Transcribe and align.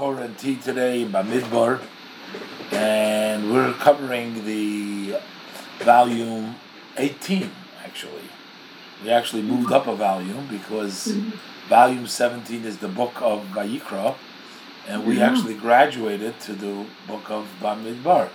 Torah 0.00 0.22
and 0.22 0.38
Tea 0.38 0.56
today 0.56 1.02
in 1.02 1.12
Bamidbar, 1.12 1.78
and 2.72 3.52
we're 3.52 3.74
covering 3.74 4.46
the 4.46 5.18
volume 5.80 6.54
18. 6.96 7.50
Actually, 7.84 8.30
we 9.04 9.10
actually 9.10 9.42
moved 9.42 9.70
up 9.70 9.86
a 9.86 9.94
volume 9.94 10.46
because 10.50 11.08
volume 11.68 12.06
17 12.06 12.64
is 12.64 12.78
the 12.78 12.88
book 12.88 13.12
of 13.20 13.44
Vayikra, 13.52 14.14
and 14.88 15.04
we 15.04 15.18
Yeah. 15.18 15.28
actually 15.28 15.52
graduated 15.52 16.40
to 16.46 16.54
the 16.54 16.86
book 17.06 17.30
of 17.30 17.46
Bamidbar. 17.60 18.30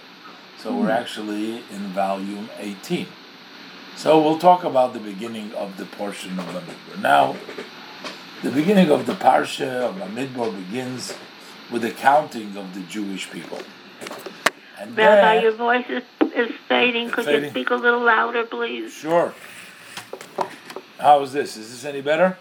So 0.62 0.72
we're 0.72 0.94
hmm. 0.94 1.02
actually 1.02 1.64
in 1.72 1.88
volume 1.96 2.48
18. 2.60 3.08
So 3.98 4.22
we'll 4.22 4.38
talk 4.38 4.64
about 4.64 4.94
the 4.94 5.00
beginning 5.00 5.52
of 5.56 5.78
the 5.78 5.86
portion 5.86 6.38
of 6.38 6.46
Bamidbar. 6.46 7.02
Now, 7.02 7.36
the 8.44 8.52
beginning 8.52 8.92
of 8.92 9.08
the 9.08 9.14
parsha 9.14 9.90
of 9.90 9.96
Bamidbar 9.96 10.56
begins 10.56 11.16
with 11.72 11.82
the 11.82 11.92
counting 11.92 12.56
of 12.58 12.74
the 12.74 12.82
Jewish 12.82 13.30
people. 13.32 13.60
And 14.80 14.96
Rabbi, 14.96 15.36
then- 15.36 15.44
your 15.44 15.52
voice 15.54 15.86
is, 15.90 16.04
is 16.34 16.52
fading. 16.68 17.10
Could 17.10 17.26
Fading. 17.26 17.46
you 17.46 17.50
speak 17.50 17.70
a 17.70 17.76
little 17.76 18.02
louder, 18.04 18.46
please? 18.46 18.94
Sure. 18.94 19.34
How 21.00 21.22
is 21.22 21.34
this? 21.34 21.58
Is 21.58 21.72
this 21.72 21.86
any 21.86 22.02
better? 22.02 22.38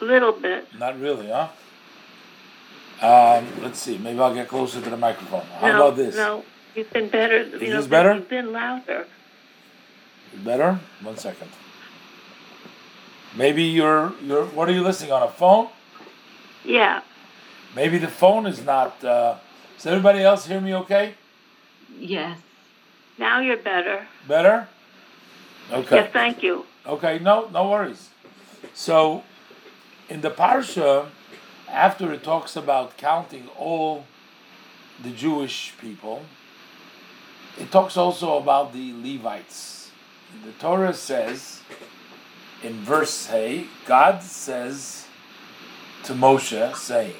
A 0.00 0.04
little 0.04 0.32
bit. 0.32 0.66
Not 0.78 0.98
really, 1.00 1.28
huh? 1.28 1.48
Um, 3.00 3.46
let's 3.62 3.78
see. 3.78 3.98
Maybe 3.98 4.18
I'll 4.18 4.34
get 4.34 4.48
closer 4.48 4.80
to 4.80 4.90
the 4.90 4.96
microphone. 4.96 5.44
How 5.60 5.68
no, 5.68 5.86
about 5.86 5.96
this? 5.96 6.16
No, 6.16 6.44
you've 6.74 6.92
been 6.92 7.08
better. 7.08 7.42
You 7.44 7.70
know, 7.70 7.76
this 7.76 7.86
better? 7.86 8.14
You've 8.14 8.28
been 8.28 8.52
louder. 8.52 9.06
Better? 10.44 10.80
One 11.02 11.16
second. 11.16 11.50
Maybe 13.36 13.64
you're 13.64 14.12
you're. 14.22 14.46
What 14.46 14.68
are 14.68 14.72
you 14.72 14.82
listening 14.82 15.12
on 15.12 15.22
a 15.22 15.28
phone? 15.30 15.68
Yeah. 16.64 17.02
Maybe 17.74 17.98
the 17.98 18.08
phone 18.08 18.46
is 18.46 18.64
not. 18.64 19.02
Uh, 19.04 19.36
does 19.76 19.86
everybody 19.86 20.22
else 20.22 20.46
hear 20.46 20.60
me? 20.60 20.74
Okay. 20.74 21.14
Yes. 21.98 22.38
Now 23.18 23.40
you're 23.40 23.56
better. 23.56 24.06
Better. 24.26 24.68
Okay. 25.70 25.96
Yes, 25.96 26.12
thank 26.12 26.42
you. 26.42 26.64
Okay, 26.86 27.18
no, 27.18 27.48
no 27.52 27.68
worries. 27.68 28.08
So, 28.74 29.22
in 30.08 30.22
the 30.22 30.30
parsha, 30.30 31.08
after 31.68 32.12
it 32.12 32.22
talks 32.22 32.56
about 32.56 32.96
counting 32.96 33.48
all 33.58 34.04
the 35.02 35.10
Jewish 35.10 35.74
people, 35.80 36.22
it 37.58 37.70
talks 37.70 37.96
also 37.96 38.38
about 38.38 38.72
the 38.72 38.92
Levites. 38.94 39.90
The 40.44 40.52
Torah 40.52 40.94
says, 40.94 41.60
in 42.62 42.74
verse 42.80 43.26
Hey, 43.26 43.66
God 43.84 44.22
says 44.22 45.06
to 46.04 46.14
Moshe, 46.14 46.74
saying, 46.76 47.14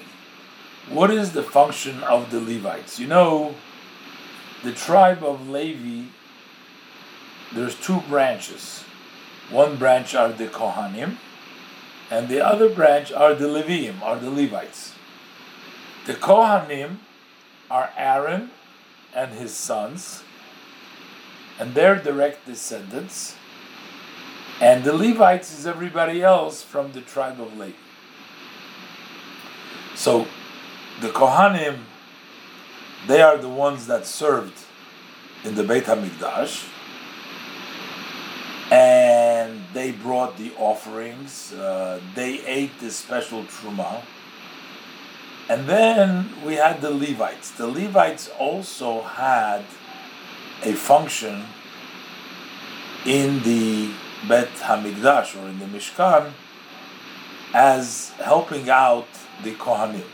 What 0.91 1.11
is 1.11 1.33
the 1.33 1.43
function 1.43 2.03
of 2.03 2.31
the 2.31 2.41
Levites? 2.41 2.99
You 2.99 3.09
know, 3.09 3.55
the 4.65 4.73
tribe 4.73 5.23
of 5.23 5.49
Levi, 5.49 6.09
there's 7.53 7.75
two 7.75 8.01
branches. 8.09 8.85
One 9.51 9.77
branch 9.77 10.15
are 10.15 10.33
the 10.33 10.47
Kohanim, 10.47 11.17
and 12.11 12.29
the 12.29 12.41
other 12.41 12.71
branch 12.71 13.13
are 13.13 13.35
the 13.35 13.49
Leviim, 13.49 14.01
are 14.03 14.19
the 14.19 14.31
Levites. 14.31 14.95
The 16.07 16.15
Kohanim 16.15 16.99
are 17.71 17.91
Aaron 17.97 18.51
and 19.15 19.33
his 19.33 19.53
sons, 19.53 20.23
and 21.59 21.75
their 21.75 21.97
direct 21.97 22.47
descendants, 22.47 23.37
and 24.61 24.85
the 24.85 24.95
Levites 24.95 25.57
is 25.59 25.67
everybody 25.67 26.23
else 26.23 26.63
from 26.63 26.93
the 26.93 27.03
tribe 27.03 27.41
of 27.41 27.59
Levi. 27.59 27.77
So, 29.95 30.27
the 31.01 31.09
Kohanim, 31.09 31.79
they 33.07 33.23
are 33.23 33.37
the 33.39 33.49
ones 33.49 33.87
that 33.87 34.07
served 34.07 34.59
in 35.45 35.55
the 35.55 35.63
Beit 35.63 35.85
HaMikdash, 35.85 36.69
and 38.71 39.65
they 39.73 39.93
brought 39.93 40.37
the 40.37 40.53
offerings. 40.59 41.53
Uh, 41.53 42.01
they 42.15 42.45
ate 42.45 42.79
the 42.81 42.91
special 42.91 43.45
truma. 43.45 44.03
And 45.49 45.67
then 45.67 46.29
we 46.45 46.57
had 46.57 46.83
the 46.83 46.91
Levites. 46.91 47.53
The 47.53 47.67
Levites 47.67 48.29
also 48.39 49.03
had 49.03 49.65
a 50.63 50.73
function 50.73 51.47
in 53.07 53.43
the 53.43 53.91
Bet 54.29 54.49
Hamikdash 54.57 55.41
or 55.41 55.49
in 55.49 55.59
the 55.59 55.65
Mishkan 55.65 56.33
as 57.55 58.11
helping 58.19 58.69
out 58.69 59.09
the 59.43 59.55
Kohanim. 59.55 60.05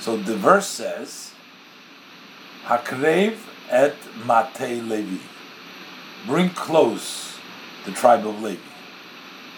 So 0.00 0.16
the 0.16 0.36
verse 0.36 0.68
says, 0.68 1.32
Hakrev 2.64 3.36
et 3.70 3.94
Mate 4.26 4.82
Levi. 4.82 5.18
Bring 6.26 6.50
close 6.50 7.38
the 7.84 7.92
tribe 7.92 8.26
of 8.26 8.42
Levi. 8.42 8.60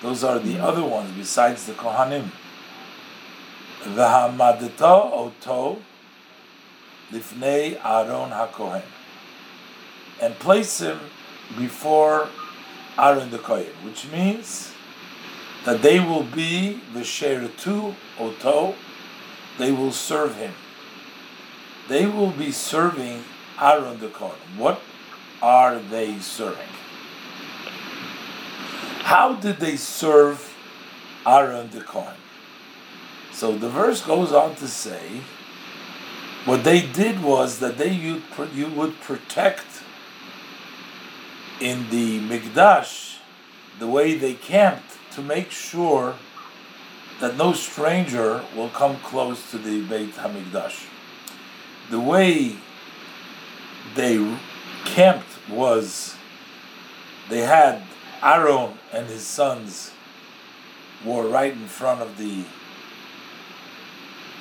Those 0.03 0.25
are 0.25 0.39
the 0.39 0.55
mm. 0.55 0.63
other 0.63 0.85
ones 0.85 1.11
besides 1.17 1.67
the 1.67 1.73
Kohanim. 1.73 2.31
V'hamadeta 3.83 5.13
oto 5.13 5.79
lifnei 7.11 7.79
Aaron 7.85 8.31
haKohen. 8.31 8.83
And 10.23 10.35
place 10.39 10.81
him 10.81 11.01
before 11.59 12.29
Aaron 12.99 13.31
the 13.31 13.39
Kohen, 13.39 13.73
which 13.85 14.07
means 14.11 14.73
that 15.65 15.83
they 15.83 16.01
will 16.01 16.25
be 16.25 16.81
v'sheretu 16.95 17.95
oto, 18.19 18.75
they 19.61 19.73
will 19.73 19.93
serve 19.93 20.37
him. 20.37 20.55
They 21.89 22.07
will 22.07 22.31
be 22.31 22.51
serving 22.53 23.25
Aaron 23.61 23.99
the 24.01 24.09
Kohen. 24.09 24.39
What 24.57 24.81
are 25.43 25.79
they 25.79 26.19
serving? 26.19 26.69
How 29.03 29.35
did 29.35 29.57
they 29.57 29.77
serve 29.77 30.55
Aaron 31.27 31.71
the 31.71 31.81
Kohen? 31.81 32.17
So 33.33 33.57
the 33.57 33.69
verse 33.69 34.03
goes 34.03 34.33
on 34.33 34.55
to 34.57 34.69
say, 34.69 35.23
what 36.45 36.65
they 36.65 36.81
did 36.81 37.23
was 37.23 37.59
that 37.59 37.77
they 37.77 37.91
you, 37.91 38.23
you 38.55 38.69
would 38.69 39.01
protect 39.01 39.83
in 41.61 41.91
the 41.91 42.21
Mikdash 42.21 43.19
the 43.79 43.87
way 43.87 44.15
they 44.15 44.35
camped 44.35 44.97
to 45.13 45.23
make 45.23 45.51
sure 45.51 46.15
that 47.21 47.37
no 47.37 47.53
stranger 47.53 48.43
will 48.57 48.71
come 48.71 48.97
close 48.99 49.51
to 49.51 49.59
the 49.59 49.83
Beit 49.83 50.15
Hamikdash. 50.15 50.87
The 51.91 52.01
way 52.01 52.57
they 53.95 54.37
camped 54.85 55.49
was 55.49 56.17
they 57.29 57.41
had 57.41 57.83
Aaron 58.23 58.79
and 58.93 59.07
his 59.07 59.27
sons 59.27 59.93
were 61.05 61.29
right 61.29 61.53
in 61.53 61.67
front 61.67 62.01
of 62.01 62.17
the 62.19 62.45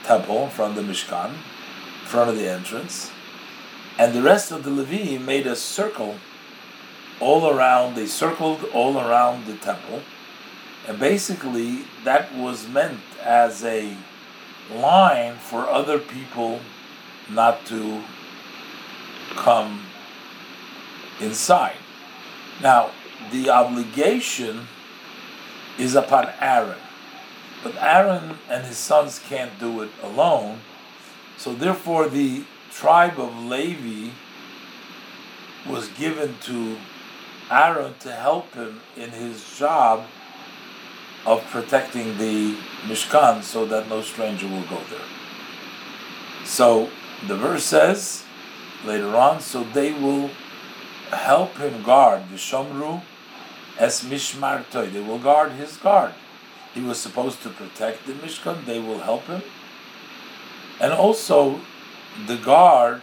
temple, 0.03 0.45
in 0.45 0.49
front 0.49 0.77
of 0.77 0.85
the 0.85 0.91
Mishkan, 0.91 1.31
in 1.31 2.07
front 2.07 2.29
of 2.29 2.35
the 2.35 2.49
entrance, 2.49 3.11
and 3.97 4.13
the 4.13 4.21
rest 4.21 4.51
of 4.51 4.63
the 4.63 4.69
Levi 4.69 5.17
made 5.17 5.45
a 5.45 5.55
circle 5.55 6.15
all 7.19 7.49
around. 7.49 7.95
They 7.95 8.05
circled 8.05 8.63
all 8.73 8.97
around 8.97 9.45
the 9.45 9.55
temple, 9.55 10.01
and 10.89 10.99
basically 10.99 11.83
that 12.03 12.35
was 12.35 12.67
meant 12.67 12.99
as 13.23 13.63
a 13.63 13.95
line 14.73 15.35
for 15.35 15.69
other 15.69 15.99
people 15.99 16.61
not 17.29 17.63
to 17.67 18.01
come 19.35 19.83
inside. 21.21 21.75
Now, 22.63 22.89
the 23.31 23.51
obligation 23.51 24.67
is 25.77 25.93
upon 25.93 26.31
Aaron, 26.41 26.79
but 27.63 27.75
Aaron 27.75 28.39
and 28.49 28.65
his 28.65 28.77
sons 28.77 29.19
can't 29.19 29.59
do 29.59 29.81
it 29.81 29.91
alone. 30.01 30.61
So, 31.37 31.53
therefore, 31.53 32.09
the 32.09 32.45
tribe 32.71 33.19
of 33.19 33.37
Levi 33.37 34.09
was 35.69 35.87
given 35.89 36.37
to 36.41 36.77
Aaron 37.51 37.93
to 37.99 38.11
help 38.11 38.55
him 38.55 38.81
in 38.97 39.11
his 39.11 39.55
job 39.55 40.05
of 41.25 41.43
protecting 41.45 42.17
the 42.17 42.55
Mishkan 42.83 43.43
so 43.43 43.65
that 43.65 43.89
no 43.89 44.01
stranger 44.01 44.47
will 44.47 44.63
go 44.63 44.81
there. 44.89 45.07
So, 46.45 46.89
the 47.27 47.35
verse 47.35 47.65
says 47.65 48.23
later 48.85 49.15
on, 49.15 49.41
so 49.41 49.63
they 49.63 49.91
will 49.91 50.29
help 51.11 51.57
him 51.57 51.83
guard 51.83 52.29
the 52.29 52.35
Shomru 52.35 53.01
es 53.77 54.03
Mishmar 54.03 54.69
Toy. 54.69 54.87
They 54.87 55.01
will 55.01 55.19
guard 55.19 55.53
his 55.53 55.77
guard. 55.77 56.13
He 56.73 56.81
was 56.81 56.99
supposed 56.99 57.41
to 57.43 57.49
protect 57.49 58.05
the 58.05 58.13
Mishkan. 58.13 58.65
They 58.65 58.79
will 58.79 58.99
help 58.99 59.23
him. 59.23 59.41
And 60.79 60.93
also, 60.93 61.59
the 62.27 62.37
guard 62.37 63.01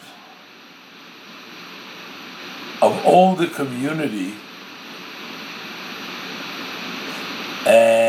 of 2.80 3.04
all 3.04 3.34
the 3.34 3.46
community 3.46 4.34
and 7.66 8.05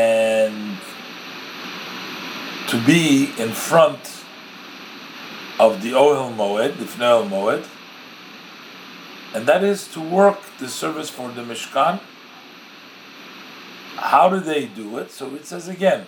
be 2.88 3.34
in 3.36 3.50
front 3.50 4.24
of 5.60 5.82
the 5.82 5.90
Ohel 5.90 6.34
Moed, 6.34 6.78
the 6.78 6.86
Fnei 6.86 7.28
Moed, 7.28 7.66
and 9.34 9.46
that 9.46 9.62
is 9.62 9.86
to 9.88 10.00
work 10.00 10.38
the 10.58 10.68
service 10.68 11.10
for 11.10 11.30
the 11.30 11.42
Mishkan. 11.42 12.00
How 13.96 14.30
do 14.30 14.40
they 14.40 14.64
do 14.64 14.96
it? 14.96 15.10
So 15.10 15.34
it 15.34 15.44
says 15.44 15.68
again, 15.68 16.06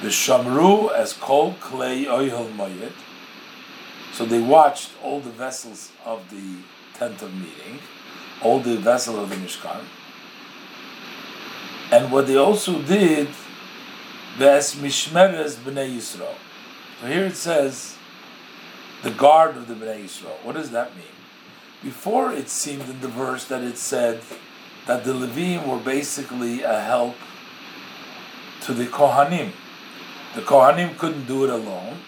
the 0.00 0.08
Shamru 0.08 0.90
as 0.90 1.12
Kol 1.12 1.52
Klei 1.60 2.06
Ohel 2.06 2.50
Moed. 2.56 2.92
So 4.14 4.24
they 4.24 4.40
watched 4.40 4.92
all 5.02 5.20
the 5.20 5.28
vessels 5.30 5.92
of 6.06 6.30
the 6.30 6.62
tent 6.98 7.20
of 7.20 7.34
meeting, 7.34 7.80
all 8.40 8.60
the 8.60 8.78
vessels 8.78 9.18
of 9.18 9.28
the 9.28 9.36
Mishkan. 9.36 9.82
And 11.92 12.10
what 12.10 12.26
they 12.26 12.36
also 12.36 12.80
did, 12.80 13.28
Ves 14.36 14.74
Mishmeres 14.74 15.54
Bnei 15.56 15.96
Yisrael. 15.96 16.34
So 17.00 17.06
here 17.06 17.24
it 17.24 17.36
says, 17.36 17.96
the 19.02 19.10
guard 19.10 19.56
of 19.56 19.66
the 19.66 19.74
Bnei 19.74 20.04
Yisrael. 20.04 20.44
What 20.44 20.56
does 20.56 20.70
that 20.72 20.94
mean? 20.94 21.06
Before 21.82 22.32
it 22.32 22.50
seemed 22.50 22.82
in 22.82 23.00
the 23.00 23.08
verse 23.08 23.46
that 23.46 23.62
it 23.62 23.78
said 23.78 24.20
that 24.86 25.04
the 25.04 25.12
Levim 25.12 25.66
were 25.66 25.78
basically 25.78 26.62
a 26.62 26.80
help 26.80 27.16
to 28.62 28.74
the 28.74 28.84
Kohanim. 28.84 29.52
The 30.34 30.42
Kohanim 30.42 30.98
couldn't 30.98 31.26
do 31.26 31.44
it 31.44 31.50
alone, 31.50 31.98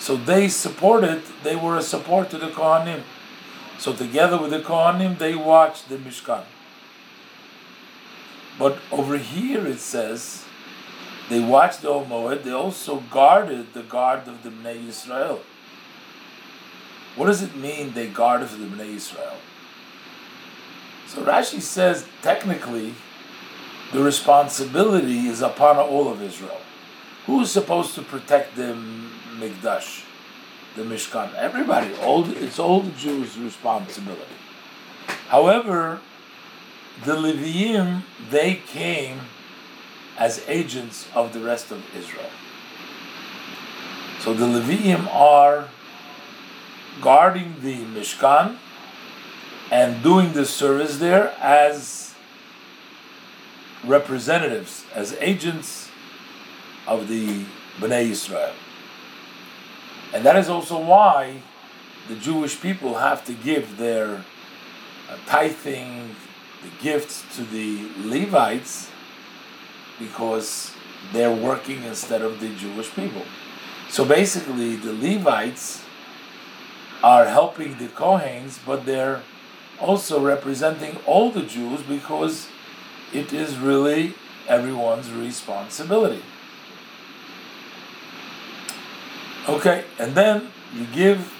so 0.00 0.16
they 0.16 0.48
supported, 0.48 1.22
they 1.44 1.54
were 1.54 1.76
a 1.76 1.82
support 1.82 2.30
to 2.30 2.38
the 2.38 2.48
Kohanim. 2.48 3.02
So 3.78 3.92
together 3.92 4.40
with 4.40 4.50
the 4.50 4.60
Kohanim, 4.60 5.18
they 5.18 5.36
watched 5.36 5.88
the 5.88 5.96
Mishkan. 5.96 6.44
But 8.58 8.78
over 8.90 9.18
here 9.18 9.66
it 9.66 9.78
says 9.78 10.46
they 11.30 11.40
watched 11.40 11.80
the 11.82 11.88
Moed, 11.88 12.42
they 12.42 12.50
also 12.50 13.00
guarded 13.10 13.72
the 13.72 13.82
guard 13.82 14.28
of 14.28 14.42
the 14.42 14.50
Bnei 14.50 14.88
Israel. 14.88 15.40
What 17.16 17.26
does 17.26 17.40
it 17.42 17.54
mean 17.56 17.92
they 17.92 18.08
guarded 18.08 18.50
the 18.50 18.66
Bnei 18.66 18.96
Israel? 18.96 19.36
So 21.06 21.22
Rashi 21.22 21.60
says 21.60 22.06
technically 22.20 22.94
the 23.92 24.02
responsibility 24.02 25.26
is 25.28 25.40
upon 25.40 25.78
all 25.78 26.08
of 26.10 26.20
Israel. 26.20 26.60
Who 27.26 27.40
is 27.40 27.50
supposed 27.50 27.94
to 27.94 28.02
protect 28.02 28.56
the 28.56 28.76
Mikdash, 29.38 30.04
the 30.76 30.82
Mishkan? 30.82 31.34
Everybody. 31.34 31.88
It's 31.88 32.58
all 32.58 32.80
the 32.80 32.92
Jews' 32.92 33.38
responsibility. 33.38 34.36
However, 35.28 36.00
the 37.04 37.14
Leviim 37.14 38.02
they 38.30 38.56
came 38.56 39.20
as 40.20 40.44
agents 40.46 41.08
of 41.14 41.32
the 41.32 41.40
rest 41.40 41.72
of 41.72 41.82
Israel. 41.96 42.30
So 44.20 44.34
the 44.34 44.44
Leviim 44.44 45.08
are 45.12 45.68
guarding 47.00 47.54
the 47.62 47.78
Mishkan 47.78 48.58
and 49.70 50.02
doing 50.02 50.34
the 50.34 50.44
service 50.44 50.98
there 50.98 51.34
as 51.40 52.14
representatives, 53.84 54.84
as 54.94 55.16
agents 55.20 55.88
of 56.86 57.08
the 57.08 57.46
Bnei 57.78 58.10
Israel. 58.10 58.52
And 60.12 60.22
that 60.26 60.36
is 60.36 60.50
also 60.50 60.78
why 60.78 61.40
the 62.08 62.16
Jewish 62.16 62.60
people 62.60 62.96
have 62.96 63.24
to 63.24 63.32
give 63.32 63.78
their 63.78 64.24
uh, 65.08 65.16
tithing, 65.26 66.14
the 66.62 66.82
gifts 66.82 67.24
to 67.36 67.42
the 67.42 67.88
Levites, 68.04 68.90
because 70.00 70.72
they're 71.12 71.32
working 71.32 71.84
instead 71.84 72.22
of 72.22 72.40
the 72.40 72.48
Jewish 72.48 72.90
people. 72.94 73.22
So 73.88 74.04
basically, 74.04 74.74
the 74.76 74.92
Levites 74.92 75.84
are 77.02 77.26
helping 77.26 77.78
the 77.78 77.88
Kohens, 77.88 78.58
but 78.66 78.86
they're 78.86 79.22
also 79.80 80.20
representing 80.20 80.98
all 81.06 81.30
the 81.30 81.42
Jews 81.42 81.82
because 81.82 82.48
it 83.12 83.32
is 83.32 83.56
really 83.56 84.14
everyone's 84.48 85.10
responsibility. 85.12 86.22
Okay, 89.48 89.84
and 89.98 90.14
then 90.14 90.48
you 90.74 90.86
give 90.86 91.32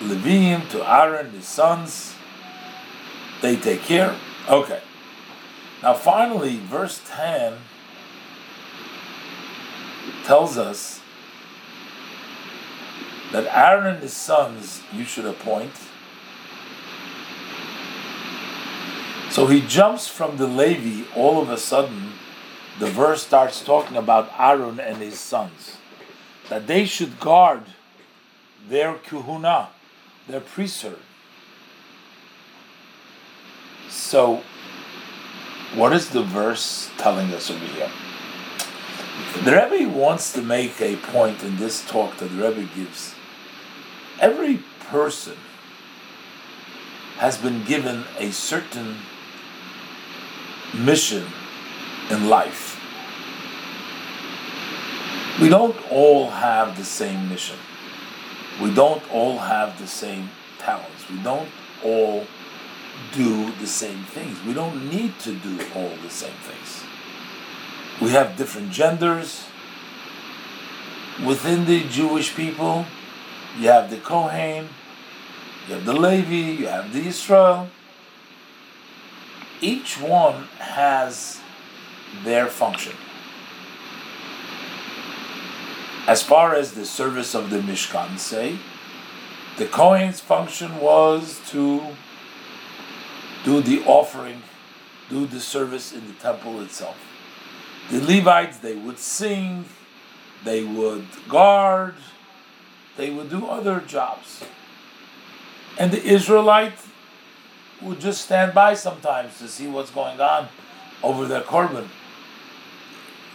Levim 0.00 0.68
to 0.70 0.82
Aaron, 0.82 1.30
his 1.30 1.46
sons. 1.46 2.14
They 3.40 3.56
take 3.56 3.82
care. 3.82 4.16
Okay. 4.48 4.80
Now, 5.84 5.92
finally, 5.92 6.56
verse 6.56 7.02
10 7.06 7.58
tells 10.24 10.56
us 10.56 11.02
that 13.32 13.44
Aaron 13.54 13.88
and 13.88 14.02
his 14.02 14.14
sons 14.14 14.80
you 14.94 15.04
should 15.04 15.26
appoint. 15.26 15.74
So 19.28 19.46
he 19.46 19.60
jumps 19.60 20.08
from 20.08 20.38
the 20.38 20.46
Levi, 20.46 21.04
all 21.14 21.42
of 21.42 21.50
a 21.50 21.58
sudden, 21.58 22.12
the 22.78 22.86
verse 22.86 23.26
starts 23.26 23.62
talking 23.62 23.98
about 23.98 24.32
Aaron 24.38 24.80
and 24.80 24.96
his 25.02 25.20
sons. 25.20 25.76
That 26.48 26.66
they 26.66 26.86
should 26.86 27.20
guard 27.20 27.64
their 28.70 28.94
kuhuna, 28.94 29.66
their 30.28 30.40
priesthood. 30.40 31.00
So, 33.90 34.42
what 35.76 35.92
is 35.92 36.10
the 36.10 36.22
verse 36.22 36.90
telling 36.98 37.32
us 37.32 37.50
over 37.50 37.64
here? 37.64 37.90
The 39.44 39.52
Rebbe 39.52 39.90
wants 39.90 40.32
to 40.32 40.42
make 40.42 40.80
a 40.80 40.96
point 40.96 41.42
in 41.42 41.56
this 41.56 41.84
talk 41.84 42.16
that 42.18 42.30
the 42.30 42.48
Rebbe 42.48 42.68
gives. 42.74 43.14
Every 44.20 44.62
person 44.80 45.36
has 47.16 47.38
been 47.38 47.64
given 47.64 48.04
a 48.18 48.30
certain 48.30 48.96
mission 50.72 51.26
in 52.10 52.28
life. 52.28 52.80
We 55.40 55.48
don't 55.48 55.76
all 55.90 56.30
have 56.30 56.76
the 56.76 56.84
same 56.84 57.28
mission. 57.28 57.56
We 58.62 58.72
don't 58.72 59.02
all 59.12 59.38
have 59.38 59.78
the 59.80 59.86
same 59.86 60.30
talents. 60.58 61.08
We 61.10 61.18
don't 61.18 61.48
all 61.82 62.26
do 63.12 63.52
the 63.60 63.66
same 63.66 64.04
things. 64.04 64.42
We 64.44 64.54
don't 64.54 64.90
need 64.90 65.18
to 65.20 65.34
do 65.34 65.58
all 65.74 65.92
the 66.02 66.10
same 66.10 66.36
things. 66.42 66.84
We 68.00 68.10
have 68.10 68.36
different 68.36 68.72
genders. 68.72 69.44
Within 71.24 71.64
the 71.64 71.84
Jewish 71.84 72.34
people, 72.34 72.86
you 73.58 73.68
have 73.68 73.88
the 73.88 73.98
Kohen, 73.98 74.68
you 75.68 75.74
have 75.74 75.84
the 75.84 75.92
Levi, 75.92 76.60
you 76.60 76.66
have 76.66 76.92
the 76.92 77.06
Israel. 77.06 77.68
Each 79.60 80.00
one 80.00 80.48
has 80.58 81.40
their 82.24 82.46
function. 82.46 82.94
As 86.06 86.22
far 86.22 86.54
as 86.54 86.72
the 86.72 86.84
service 86.84 87.34
of 87.34 87.48
the 87.48 87.58
Mishkan 87.58 88.18
say, 88.18 88.58
the 89.56 89.66
Kohen's 89.66 90.20
function 90.20 90.80
was 90.80 91.40
to 91.50 91.96
do 93.44 93.60
the 93.60 93.84
offering, 93.84 94.42
do 95.08 95.26
the 95.26 95.40
service 95.40 95.92
in 95.92 96.06
the 96.06 96.14
temple 96.14 96.60
itself. 96.60 96.96
The 97.90 98.00
Levites, 98.00 98.58
they 98.58 98.74
would 98.74 98.98
sing, 98.98 99.66
they 100.44 100.64
would 100.64 101.06
guard, 101.28 101.94
they 102.96 103.10
would 103.10 103.30
do 103.30 103.46
other 103.46 103.80
jobs. 103.80 104.42
And 105.78 105.90
the 105.92 106.02
Israelite 106.02 106.78
would 107.82 108.00
just 108.00 108.24
stand 108.24 108.54
by 108.54 108.74
sometimes 108.74 109.38
to 109.38 109.48
see 109.48 109.66
what's 109.66 109.90
going 109.90 110.20
on 110.20 110.48
over 111.02 111.26
their 111.26 111.42
korban. 111.42 111.88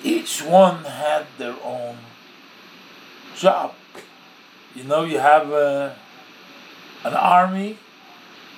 Each 0.03 0.41
one 0.41 0.85
had 0.85 1.27
their 1.37 1.55
own 1.63 1.97
job. 3.35 3.73
You 4.73 4.85
know, 4.85 5.03
you 5.03 5.19
have 5.19 5.51
a, 5.51 5.95
an 7.03 7.13
army, 7.13 7.77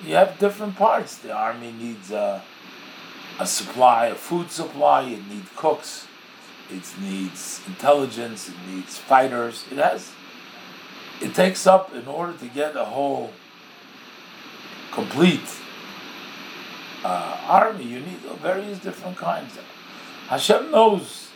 you 0.04 0.14
have 0.14 0.38
different 0.38 0.76
parts. 0.76 1.18
The 1.18 1.32
army 1.32 1.72
needs 1.72 2.10
a, 2.10 2.42
a 3.38 3.46
supply, 3.46 4.06
a 4.06 4.14
food 4.14 4.50
supply, 4.50 5.02
it 5.02 5.26
needs 5.28 5.48
cooks, 5.56 6.06
it 6.70 6.84
needs 7.00 7.60
intelligence, 7.66 8.48
it 8.48 8.54
needs 8.68 8.98
fighters. 8.98 9.64
It 9.70 9.78
has, 9.78 10.12
it 11.20 11.34
takes 11.34 11.66
up 11.66 11.94
in 11.94 12.06
order 12.06 12.32
to 12.34 12.46
get 12.46 12.76
a 12.76 12.84
whole 12.84 13.32
complete 14.92 15.48
uh, 17.04 17.36
army, 17.48 17.84
you 17.84 18.00
need 18.00 18.18
various 18.40 18.78
different 18.78 19.16
kinds. 19.16 19.58
Hashem 20.28 20.70
knows 20.70 21.28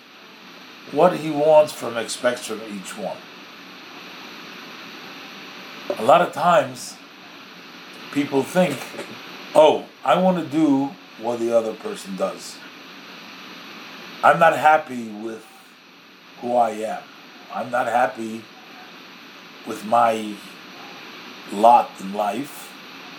what 0.93 1.17
He 1.17 1.31
wants 1.31 1.73
from, 1.73 1.97
expects 1.97 2.47
from 2.47 2.61
each 2.71 2.97
one. 2.97 3.17
A 5.99 6.05
lot 6.05 6.21
of 6.21 6.33
times, 6.33 6.97
people 8.17 8.43
think, 8.43 8.75
oh, 9.55 9.85
I 10.03 10.19
want 10.19 10.39
to 10.39 10.51
do 10.51 10.87
what 11.21 11.39
the 11.39 11.55
other 11.55 11.75
person 11.75 12.17
does. 12.17 12.57
I'm 14.25 14.39
not 14.39 14.57
happy 14.57 15.09
with 15.09 15.45
who 16.41 16.57
I 16.57 16.71
am. 16.71 17.03
I'm 17.53 17.71
not 17.71 17.87
happy 17.87 18.43
with 19.67 19.85
my 19.85 20.35
lot 21.53 21.91
in 22.01 22.15
life. 22.15 22.73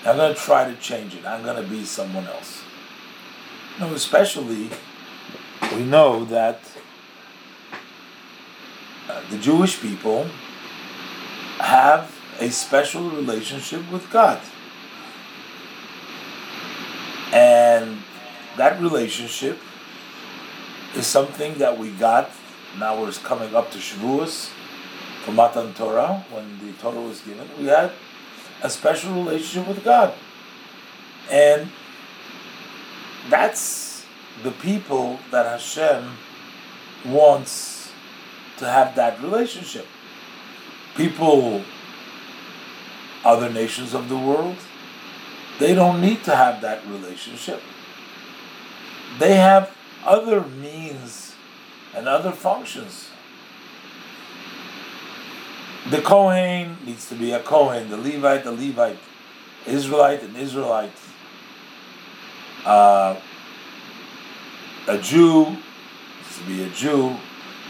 I'm 0.04 0.18
going 0.18 0.34
to 0.34 0.42
try 0.42 0.66
to 0.66 0.76
change 0.78 1.14
it. 1.14 1.24
I'm 1.28 1.44
going 1.44 1.62
to 1.64 1.70
be 1.70 1.86
someone 1.86 2.26
else. 2.26 2.64
No, 3.80 3.94
especially 3.94 4.72
we 5.76 5.84
know 5.84 6.26
that 6.26 6.60
uh, 9.08 9.22
the 9.30 9.38
Jewish 9.38 9.80
people 9.80 10.28
have 11.60 12.12
a 12.40 12.50
special 12.50 13.12
relationship 13.12 13.92
with 13.92 14.10
God. 14.10 14.42
And 17.34 18.00
that 18.58 18.80
relationship 18.82 19.60
is 20.96 21.06
something 21.06 21.56
that 21.60 21.78
we 21.78 21.92
got. 21.92 22.32
Now 22.78 23.00
we're 23.02 23.12
coming 23.12 23.56
up 23.56 23.72
to 23.72 23.78
Shavuos, 23.78 24.50
for 25.24 25.32
Matan 25.32 25.74
Torah, 25.74 26.26
when 26.32 26.60
the 26.66 26.74
Torah 26.74 27.02
was 27.02 27.22
given. 27.22 27.50
We 27.60 27.66
had 27.66 27.92
a 28.64 28.70
special 28.70 29.14
relationship 29.14 29.68
with 29.68 29.84
God. 29.84 30.14
And 31.30 31.70
that's 33.30 34.06
the 34.44 34.52
people 34.52 35.20
that 35.32 35.46
Hashem 35.46 36.18
wants 37.06 37.92
to 38.58 38.66
have 38.70 38.96
that 38.96 39.22
relationship. 39.22 39.86
People, 40.96 41.64
other 43.24 43.50
nations 43.50 43.94
of 43.94 44.10
the 44.10 44.18
world, 44.18 44.56
they 45.60 45.74
don't 45.74 46.02
need 46.02 46.24
to 46.26 46.36
have 46.36 46.62
that 46.62 46.86
relationship. 46.88 47.62
They 49.20 49.36
have 49.36 49.76
other 50.06 50.42
means 50.42 51.36
and 51.96 52.08
other 52.08 52.32
functions. 52.32 53.10
The 55.90 56.02
Kohen 56.02 56.78
needs 56.86 57.08
to 57.10 57.16
be 57.16 57.32
a 57.32 57.40
Kohen, 57.40 57.90
the 57.90 57.98
Levite, 57.98 58.44
the 58.44 58.52
Levite, 58.52 59.00
Israelite, 59.66 60.22
an 60.22 60.36
Israelite, 60.36 60.92
uh, 62.66 63.16
a 64.88 64.98
Jew 64.98 65.46
needs 65.46 66.40
to 66.40 66.46
be 66.46 66.64
a 66.64 66.70
Jew, 66.70 67.16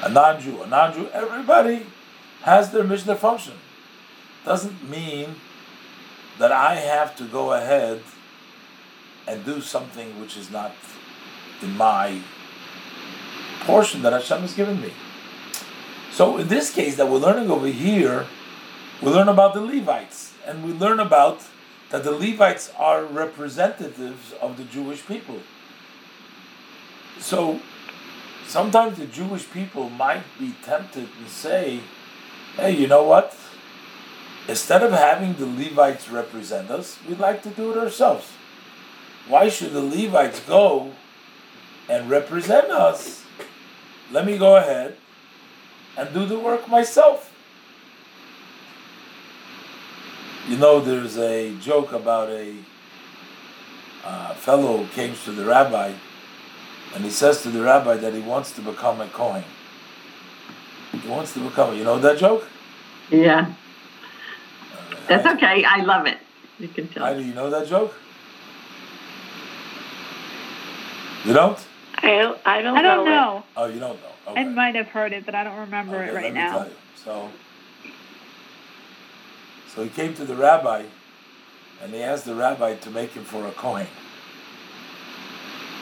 a 0.03 0.10
non-Jew, 0.10 0.63
a 0.63 0.67
non-Jew. 0.67 1.10
Everybody 1.13 1.86
has 2.41 2.72
their 2.72 2.84
mission, 2.84 3.08
their 3.08 3.15
function. 3.15 3.53
Doesn't 4.46 4.89
mean 4.89 5.36
that 6.39 6.51
I 6.51 6.75
have 6.75 7.15
to 7.17 7.24
go 7.24 7.53
ahead 7.53 8.01
and 9.27 9.44
do 9.44 9.62
something 9.62 10.20
which 10.20 10.38
is 10.38 10.50
not 10.51 10.74
in 11.62 11.75
my 11.75 12.22
portion 13.62 14.01
that 14.03 14.13
Hashem 14.13 14.41
has 14.41 14.53
given 14.53 14.79
me. 14.82 14.94
So 16.12 16.38
in 16.38 16.48
this 16.48 16.74
case 16.74 16.96
that 16.96 17.10
we're 17.10 17.20
learning 17.20 17.51
over 17.51 17.67
here, 17.67 18.25
we 19.01 19.12
learn 19.12 19.27
about 19.27 19.53
the 19.53 19.62
Levites, 19.62 20.34
and 20.46 20.63
we 20.63 20.74
learn 20.74 21.00
about 21.00 21.44
that 21.89 22.03
the 22.03 22.12
Levites 22.12 22.72
are 22.77 23.03
representatives 23.03 24.34
of 24.41 24.58
the 24.58 24.63
Jewish 24.63 25.06
people. 25.06 25.39
So 27.20 27.60
sometimes 28.48 28.98
the 28.98 29.06
Jewish 29.06 29.50
people 29.51 29.89
might 29.89 30.24
be 30.39 30.56
tempted 30.63 31.10
and 31.20 31.27
say, 31.27 31.82
hey, 32.56 32.72
you 32.72 32.88
know 32.88 33.03
what? 33.03 33.36
Instead 34.48 34.82
of 34.82 34.92
having 34.92 35.34
the 35.34 35.46
Levites 35.46 36.10
represent 36.10 36.72
us, 36.72 36.98
we'd 37.08 37.20
like 37.20 37.44
to 37.44 37.50
do 37.50 37.72
it 37.72 37.77
ourselves. 37.77 38.32
Why 39.27 39.50
should 39.50 39.74
the 39.74 39.82
Levites 39.82 40.39
go 40.42 40.94
and 41.89 42.10
represent 42.10 42.72
us? 42.72 43.25
Let 44.12 44.25
me 44.25 44.38
go 44.38 44.56
ahead 44.56 44.96
and 45.98 46.13
do 46.13 46.25
the 46.25 46.39
work 46.39 46.70
myself. 46.70 47.34
You 50.48 50.58
know, 50.58 50.80
there's 50.80 51.18
a 51.18 51.54
joke 51.56 51.92
about 51.92 52.30
a 52.30 52.56
uh, 54.06 54.34
fellow 54.36 54.77
who 54.77 54.88
came 54.88 55.13
to 55.25 55.32
the 55.32 55.44
rabbi 55.44 55.92
and 56.96 57.04
he 57.04 57.10
says 57.12 57.42
to 57.42 57.50
the 57.50 57.62
rabbi 57.62 57.98
that 57.98 58.13
he 58.13 58.22
wants 58.22 58.51
to 58.54 58.62
become 58.62 59.01
a 59.01 59.08
Kohen. 59.08 59.44
He 60.94 61.08
wants 61.10 61.34
to 61.34 61.42
become, 61.42 61.75
you 61.75 61.84
know 61.84 62.00
that 62.00 62.18
joke? 62.18 62.48
Yeah. 63.12 63.54
That's 65.07 65.25
okay. 65.25 65.63
I 65.63 65.81
love 65.83 66.05
it. 66.07 66.17
You 66.59 66.67
can 66.67 66.87
tell. 66.87 67.03
I 67.03 67.13
do 67.13 67.23
you 67.23 67.33
know 67.33 67.49
that 67.49 67.67
joke? 67.67 67.93
You 71.25 71.33
don't? 71.33 71.59
I, 71.97 72.35
I 72.45 72.61
don't 72.61 72.77
I 72.77 72.81
don't 72.81 73.05
know. 73.05 73.11
know. 73.11 73.43
Oh, 73.55 73.65
you 73.65 73.79
don't 73.79 73.99
know. 74.01 74.31
Okay. 74.31 74.41
I 74.41 74.43
might 74.45 74.75
have 74.75 74.87
heard 74.87 75.13
it, 75.13 75.25
but 75.25 75.35
I 75.35 75.43
don't 75.43 75.57
remember 75.57 75.97
Okay, 75.97 76.09
it 76.09 76.13
let 76.13 76.23
right 76.23 76.33
me 76.33 76.39
now. 76.39 76.51
tell 76.59 76.67
you. 76.67 76.73
So, 76.95 77.29
so 79.73 79.83
he 79.83 79.89
came 79.89 80.13
to 80.15 80.25
the 80.25 80.35
rabbi, 80.35 80.83
and 81.81 81.93
he 81.93 82.01
asked 82.03 82.25
the 82.25 82.35
rabbi 82.35 82.75
to 82.75 82.89
make 82.91 83.11
him 83.11 83.23
for 83.23 83.45
a 83.47 83.51
kohen. 83.51 83.87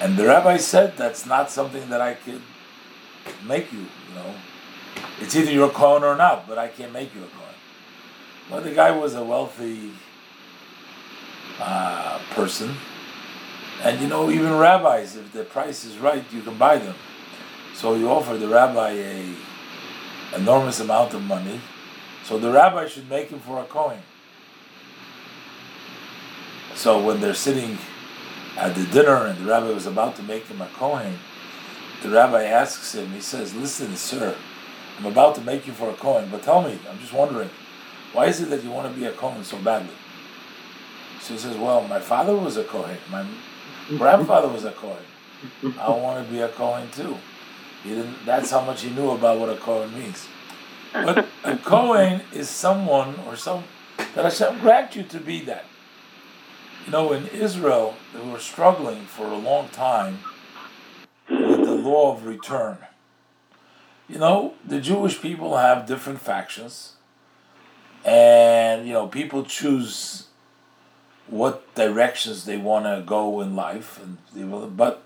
And 0.02 0.18
the 0.18 0.26
rabbi 0.26 0.58
said, 0.58 0.98
"That's 0.98 1.26
not 1.26 1.50
something 1.52 1.90
that 1.90 2.02
I 2.02 2.14
could 2.16 2.42
make 3.46 3.72
you. 3.72 3.80
You 3.80 4.16
know, 4.16 4.34
it's 5.22 5.36
either 5.36 5.52
you're 5.52 5.70
a 5.70 5.74
kohen 5.74 6.04
or 6.04 6.16
not, 6.16 6.48
but 6.48 6.58
I 6.58 6.68
can't 6.68 6.92
make 6.94 7.14
you 7.16 7.22
a 7.24 7.28
kohen." 7.28 7.45
Well, 8.50 8.62
the 8.62 8.72
guy 8.72 8.92
was 8.92 9.16
a 9.16 9.24
wealthy 9.24 9.92
uh, 11.60 12.20
person, 12.32 12.76
and 13.84 14.00
you 14.00 14.08
know, 14.08 14.30
even 14.30 14.56
rabbis, 14.58 15.16
if 15.16 15.32
the 15.34 15.44
price 15.44 15.84
is 15.84 15.98
right, 15.98 16.24
you 16.32 16.42
can 16.42 16.58
buy 16.58 16.78
them. 16.78 16.96
So 17.74 17.96
he 17.96 18.06
offered 18.06 18.40
the 18.40 18.48
rabbi 18.48 18.92
a 18.92 19.36
enormous 20.36 20.80
amount 20.80 21.14
of 21.14 21.24
money. 21.24 21.60
So 22.24 22.38
the 22.38 22.52
rabbi 22.52 22.88
should 22.88 23.10
make 23.10 23.30
him 23.30 23.40
for 23.40 23.60
a 23.60 23.66
Kohen. 23.66 24.00
So 26.76 27.04
when 27.04 27.22
they're 27.22 27.34
sitting 27.34 27.78
at 28.58 28.76
the 28.76 28.86
dinner 28.86 29.26
and 29.26 29.40
the 29.40 29.46
rabbi 29.46 29.70
was 29.70 29.86
about 29.86 30.16
to 30.18 30.24
make 30.24 30.46
him 30.48 30.62
a 30.62 30.68
Kohen, 30.68 31.18
the 32.04 32.10
rabbi 32.10 32.44
asks 32.44 32.94
him, 32.94 33.12
he 33.12 33.22
says, 33.22 33.56
Listen, 33.56 33.96
sir, 33.96 34.36
I'm 34.98 35.06
about 35.06 35.36
to 35.36 35.42
make 35.42 35.66
you 35.66 35.74
for 35.74 35.90
a 35.90 35.94
Kohen, 35.94 36.30
but 36.30 36.44
tell 36.44 36.62
me, 36.62 36.78
I'm 36.90 37.00
just 37.00 37.14
wondering, 37.14 37.50
why 38.16 38.28
is 38.28 38.42
it 38.42 38.50
that 38.50 38.64
you 38.64 38.72
want 38.72 38.92
to 38.92 39.00
be 39.00 39.06
a 39.06 39.12
Kohen 39.12 39.44
so 39.44 39.58
badly? 39.58 39.94
So 41.20 41.34
he 41.34 41.40
says, 41.40 41.58
Well, 41.58 41.88
my 41.88 42.00
father 42.00 42.36
was 42.36 42.56
a 42.58 42.64
Kohen. 42.64 42.98
My 43.12 43.26
grandfather 43.98 44.48
was 44.48 44.64
a 44.64 44.72
Kohen. 44.72 45.04
I 45.80 45.90
want 45.90 46.26
to 46.26 46.32
be 46.32 46.40
a 46.40 46.50
Kohen 46.50 46.90
too. 46.92 47.18
He 47.84 47.90
didn't, 47.90 48.26
that's 48.26 48.50
how 48.52 48.62
much 48.62 48.82
he 48.82 48.90
knew 48.90 49.12
about 49.12 49.40
what 49.40 49.50
a 49.50 49.58
Kohen 49.58 49.94
means. 49.94 50.28
But 50.94 51.28
a 51.44 51.58
Kohen 51.58 52.22
is 52.34 52.50
someone 52.50 53.16
or 53.28 53.36
some 53.36 53.66
that 53.98 54.24
Hashem 54.24 54.60
grant 54.60 54.96
you 54.96 55.04
to 55.04 55.20
be 55.20 55.42
that. 55.42 55.66
You 56.86 56.92
know, 56.92 57.12
in 57.12 57.28
Israel, 57.28 57.96
they 58.14 58.28
were 58.28 58.40
struggling 58.40 59.06
for 59.06 59.28
a 59.28 59.38
long 59.38 59.70
time 59.70 60.20
with 61.30 61.66
the 61.66 61.76
law 61.76 62.14
of 62.14 62.26
return. 62.26 62.78
You 64.08 64.20
know, 64.20 64.54
the 64.64 64.80
Jewish 64.80 65.22
people 65.22 65.58
have 65.58 65.88
different 65.88 66.22
factions, 66.22 66.94
and 68.06 68.88
you 68.88 68.94
know, 68.94 69.08
people 69.08 69.44
choose 69.44 70.28
what 71.28 71.74
directions 71.74 72.46
they 72.46 72.58
want 72.58 72.86
to 72.86 73.04
go 73.06 73.42
in 73.42 73.56
life, 73.56 74.00
and 74.02 74.78
but 74.78 75.02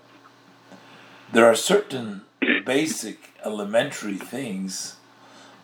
there 1.32 1.46
are 1.46 1.54
certain 1.54 2.22
basic 2.66 3.30
elementary 3.44 4.16
things 4.16 4.96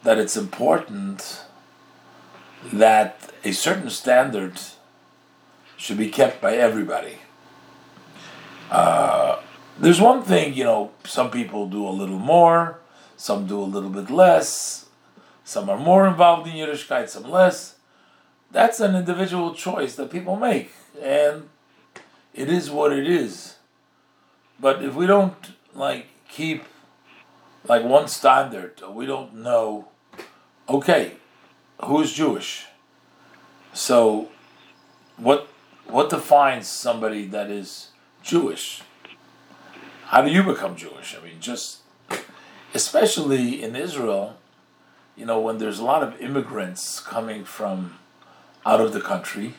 that 0.02 0.19
it's 0.19 0.37
important 0.37 1.43
that 2.73 3.31
a 3.45 3.52
certain 3.52 3.90
standard 3.90 4.59
should 5.76 5.99
be 5.99 6.09
kept 6.09 6.40
by 6.40 6.57
everybody. 6.57 7.19
Uh, 8.71 9.40
there's 9.78 10.00
one 10.00 10.23
thing, 10.23 10.55
you 10.55 10.64
know, 10.64 10.90
some 11.05 11.31
people 11.31 11.69
do 11.69 11.87
a 11.87 11.90
little 11.90 12.19
more, 12.19 12.78
some 13.16 13.47
do 13.47 13.61
a 13.61 13.64
little 13.64 13.90
bit 13.90 14.11
less, 14.11 14.86
some 15.47 15.71
are 15.71 15.79
more 15.79 16.09
involved 16.09 16.49
in 16.49 16.55
Yiddishkeit, 16.55 17.09
some 17.09 17.31
less. 17.31 17.76
That's 18.50 18.81
an 18.81 18.97
individual 18.97 19.55
choice 19.55 19.95
that 19.95 20.11
people 20.11 20.35
make, 20.35 20.73
and 21.00 21.49
it 22.35 22.50
is 22.50 22.69
what 22.69 22.93
it 22.93 23.09
is. 23.09 23.55
But 24.59 24.83
if 24.83 24.97
we 24.97 25.07
don't 25.07 25.37
like 25.73 26.07
keep 26.29 26.65
like 27.69 27.85
one 27.85 28.09
standard, 28.09 28.83
we 28.91 29.07
don't 29.07 29.35
know. 29.35 29.87
Okay, 30.69 31.12
who's 31.85 32.12
Jewish? 32.12 32.67
So, 33.73 34.31
what 35.17 35.47
what 35.87 36.11
defines 36.11 36.67
somebody 36.67 37.25
that 37.26 37.53
is 37.53 37.91
Jewish? 38.21 38.83
How 40.07 40.23
do 40.23 40.29
you 40.29 40.43
become 40.43 40.75
Jewish? 40.75 41.17
I 41.17 41.25
mean, 41.25 41.38
just 41.38 41.83
especially 42.75 43.62
in 43.62 43.76
Israel, 43.76 44.38
you 45.16 45.25
know, 45.26 45.40
when 45.40 45.58
there's 45.58 45.78
a 45.78 45.85
lot 45.85 46.02
of 46.02 46.20
immigrants 46.20 47.00
coming 47.00 47.44
from 47.44 47.99
out 48.64 48.80
of 48.80 48.92
the 48.92 49.00
country, 49.00 49.54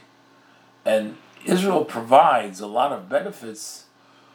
and 0.85 1.17
Israel 1.45 1.85
provides 1.85 2.59
a 2.59 2.67
lot 2.67 2.91
of 2.91 3.09
benefits 3.09 3.85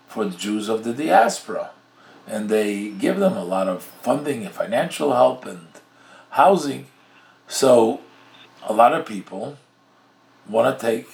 for 0.09 0.25
the 0.25 0.37
Jews 0.37 0.69
of 0.69 0.85
the 0.85 0.93
diaspora. 0.93 1.71
and 2.25 2.49
they 2.49 2.89
give 2.89 3.19
them 3.19 3.37
a 3.37 3.43
lot 3.43 3.67
of 3.67 3.83
funding 3.83 4.45
and 4.45 4.55
financial 4.55 5.13
help 5.13 5.45
and 5.45 5.67
housing. 6.31 6.87
So 7.49 8.01
a 8.63 8.73
lot 8.73 8.95
of 8.95 9.05
people 9.07 9.57
want 10.49 10.79
to 10.79 10.87
take 10.87 11.09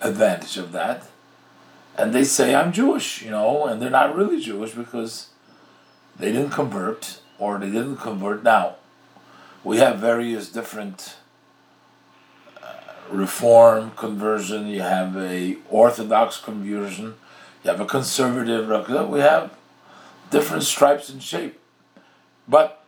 advantage 0.00 0.56
of 0.56 0.72
that 0.72 1.06
and 1.98 2.14
they 2.14 2.22
say 2.22 2.54
I'm 2.54 2.72
Jewish, 2.72 3.22
you 3.22 3.30
know, 3.30 3.66
and 3.66 3.82
they're 3.82 3.90
not 3.90 4.14
really 4.14 4.40
Jewish 4.40 4.72
because 4.72 5.30
they 6.16 6.30
didn't 6.32 6.50
convert 6.50 7.20
or 7.38 7.58
they 7.58 7.70
didn't 7.70 7.96
convert 7.96 8.44
now. 8.44 8.76
We 9.68 9.76
have 9.76 9.98
various 9.98 10.48
different 10.48 11.16
uh, 12.62 12.72
reform 13.10 13.90
conversion, 13.96 14.66
you 14.66 14.80
have 14.80 15.14
a 15.14 15.58
orthodox 15.68 16.38
conversion, 16.38 17.16
you 17.62 17.70
have 17.70 17.78
a 17.78 17.84
conservative, 17.84 18.66
we 19.10 19.20
have 19.20 19.52
different 20.30 20.62
stripes 20.62 21.10
and 21.10 21.22
shape. 21.22 21.60
But 22.48 22.82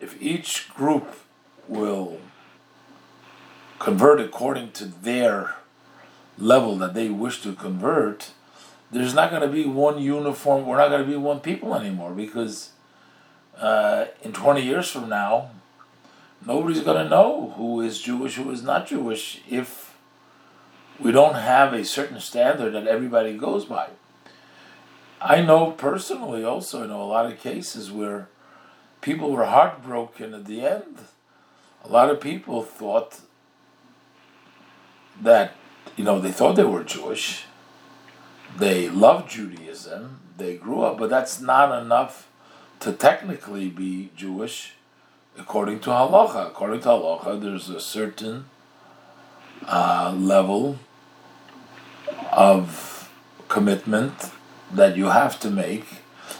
if 0.00 0.16
each 0.22 0.72
group 0.72 1.18
will 1.68 2.18
convert 3.78 4.18
according 4.18 4.72
to 4.72 4.86
their 4.86 5.56
level 6.38 6.78
that 6.78 6.94
they 6.94 7.10
wish 7.10 7.42
to 7.42 7.52
convert, 7.52 8.30
there's 8.90 9.12
not 9.12 9.28
going 9.28 9.42
to 9.42 9.48
be 9.48 9.66
one 9.66 9.98
uniform, 9.98 10.64
we're 10.64 10.78
not 10.78 10.88
going 10.88 11.02
to 11.02 11.10
be 11.10 11.16
one 11.16 11.40
people 11.40 11.74
anymore 11.74 12.12
because 12.12 12.70
uh, 13.58 14.06
in 14.22 14.32
20 14.32 14.62
years 14.62 14.88
from 14.88 15.10
now, 15.10 15.50
nobody's 16.46 16.80
going 16.80 17.02
to 17.02 17.10
know 17.10 17.52
who 17.56 17.80
is 17.80 18.00
Jewish, 18.00 18.36
who 18.36 18.50
is 18.50 18.62
not 18.62 18.86
Jewish 18.86 19.42
if 19.48 19.96
we 20.98 21.12
don't 21.12 21.34
have 21.34 21.74
a 21.74 21.84
certain 21.84 22.20
standard 22.20 22.72
that 22.72 22.86
everybody 22.86 23.36
goes 23.36 23.64
by. 23.64 23.88
I 25.20 25.42
know 25.42 25.72
personally 25.72 26.44
also, 26.44 26.84
I 26.84 26.86
know 26.86 27.02
a 27.02 27.04
lot 27.04 27.26
of 27.26 27.40
cases 27.40 27.90
where 27.90 28.28
people 29.00 29.32
were 29.32 29.46
heartbroken 29.46 30.34
at 30.34 30.44
the 30.46 30.62
end. 30.62 30.98
A 31.84 31.88
lot 31.88 32.10
of 32.10 32.20
people 32.20 32.62
thought 32.62 33.20
that, 35.20 35.54
you 35.96 36.04
know, 36.04 36.20
they 36.20 36.32
thought 36.32 36.56
they 36.56 36.64
were 36.64 36.84
Jewish. 36.84 37.44
They 38.56 38.88
loved 38.88 39.30
Judaism. 39.30 40.20
They 40.36 40.56
grew 40.56 40.82
up, 40.82 40.98
but 40.98 41.10
that's 41.10 41.40
not 41.40 41.82
enough 41.82 42.28
to 42.80 42.92
technically 42.92 43.68
be 43.68 44.10
Jewish 44.14 44.75
according 45.38 45.80
to 45.80 45.90
halacha. 45.90 46.48
According 46.48 46.80
to 46.82 46.88
halacha, 46.88 47.40
there's 47.40 47.68
a 47.68 47.80
certain 47.80 48.46
uh, 49.66 50.14
level 50.16 50.78
of 52.32 53.10
commitment 53.48 54.30
that 54.72 54.96
you 54.96 55.06
have 55.06 55.38
to 55.40 55.50
make, 55.50 55.86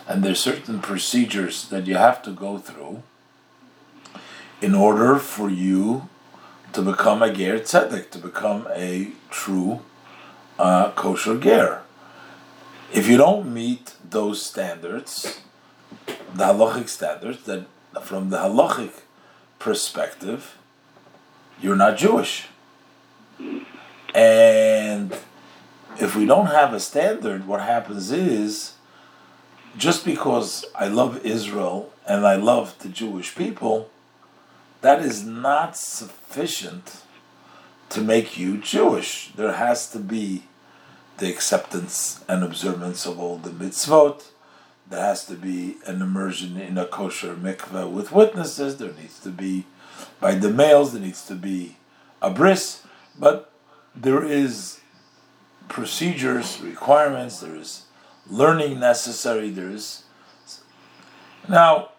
and 0.09 0.23
there's 0.23 0.41
certain 0.41 0.81
procedures 0.81 1.69
that 1.69 1.87
you 1.87 1.97
have 1.97 2.23
to 2.23 2.31
go 2.31 2.59
through 2.59 3.03
in 4.61 4.75
order 4.75 5.17
for 5.17 5.51
you 5.51 6.09
to 6.73 6.83
become 6.83 7.23
a 7.23 7.33
ger 7.33 7.59
tzedek, 7.59 8.11
to 8.11 8.19
become 8.19 8.67
a 8.75 9.13
true 9.31 9.81
uh, 10.59 10.91
kosher 10.91 11.39
ger. 11.39 11.83
If 12.93 13.09
you 13.09 13.17
don't 13.17 13.53
meet 13.53 13.95
those 14.09 14.43
standards, 14.43 15.41
the 16.35 16.45
halachic 16.45 16.89
standards, 16.89 17.45
that 17.45 17.67
from 18.03 18.31
the 18.31 18.39
halachic 18.39 18.93
perspective, 19.59 20.57
you're 21.61 21.77
not 21.77 21.97
Jewish. 21.97 22.49
And 24.15 25.17
if 25.99 26.15
we 26.17 26.27
don't 26.27 26.47
have 26.47 26.73
a 26.73 26.81
standard, 26.81 27.47
what 27.47 27.61
happens 27.61 28.11
is 28.11 28.75
just 29.77 30.05
because 30.05 30.65
I 30.75 30.89
love 30.89 31.25
Israel 31.25 31.93
and 32.07 32.27
I 32.27 32.37
love 32.37 32.79
the 32.79 32.89
Jewish 32.89 33.35
people, 33.35 33.91
that 34.81 35.01
is 35.01 35.25
not 35.25 35.77
sufficient 35.77 37.03
to 37.91 38.01
make 38.01 38.39
you 38.39 38.59
Jewish. 38.59 39.33
There 39.37 39.53
has 39.53 39.91
to 39.91 39.99
be 39.99 40.45
the 41.19 41.31
acceptance 41.31 42.25
and 42.29 42.45
observance 42.45 43.07
of 43.07 43.19
all 43.19 43.39
the 43.39 43.51
mitzvot. 43.51 44.25
There 44.89 45.01
has 45.01 45.25
to 45.27 45.35
be 45.35 45.77
an 45.87 46.01
immersion 46.01 46.61
in 46.61 46.79
a 46.79 46.87
kosher 46.87 47.35
mikveh 47.35 47.91
with 47.91 48.13
witnesses. 48.13 48.77
There 48.77 48.93
needs 48.93 49.19
to 49.21 49.31
be, 49.31 49.67
by 50.21 50.37
the 50.37 50.51
males, 50.51 50.93
there 50.93 51.03
needs 51.03 51.27
to 51.27 51.35
be 51.35 51.77
a 52.23 52.31
bris. 52.31 52.83
But 53.19 53.51
there 53.95 54.25
is 54.25 54.81
procedures, 55.69 56.61
requirements, 56.61 57.41
there 57.41 57.57
is 57.57 57.87
learning 58.29 58.79
necessary, 58.79 59.51
there 59.51 59.71
is. 59.71 60.05
Now, 61.49 61.91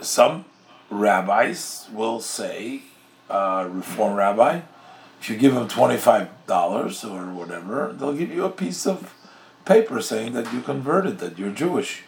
some 0.00 0.44
rabbis 0.90 1.88
will 1.92 2.20
say, 2.20 2.82
uh, 3.28 3.68
reform 3.70 4.14
rabbi, 4.14 4.60
if 5.20 5.30
you 5.30 5.36
give 5.36 5.54
them 5.54 5.68
$25 5.68 7.10
or 7.10 7.32
whatever, 7.32 7.94
they'll 7.96 8.12
give 8.12 8.30
you 8.30 8.44
a 8.44 8.50
piece 8.50 8.86
of 8.86 9.14
paper 9.64 10.00
saying 10.00 10.32
that 10.32 10.52
you 10.52 10.60
converted, 10.60 11.18
that 11.18 11.38
you're 11.38 11.50
Jewish. 11.50 12.02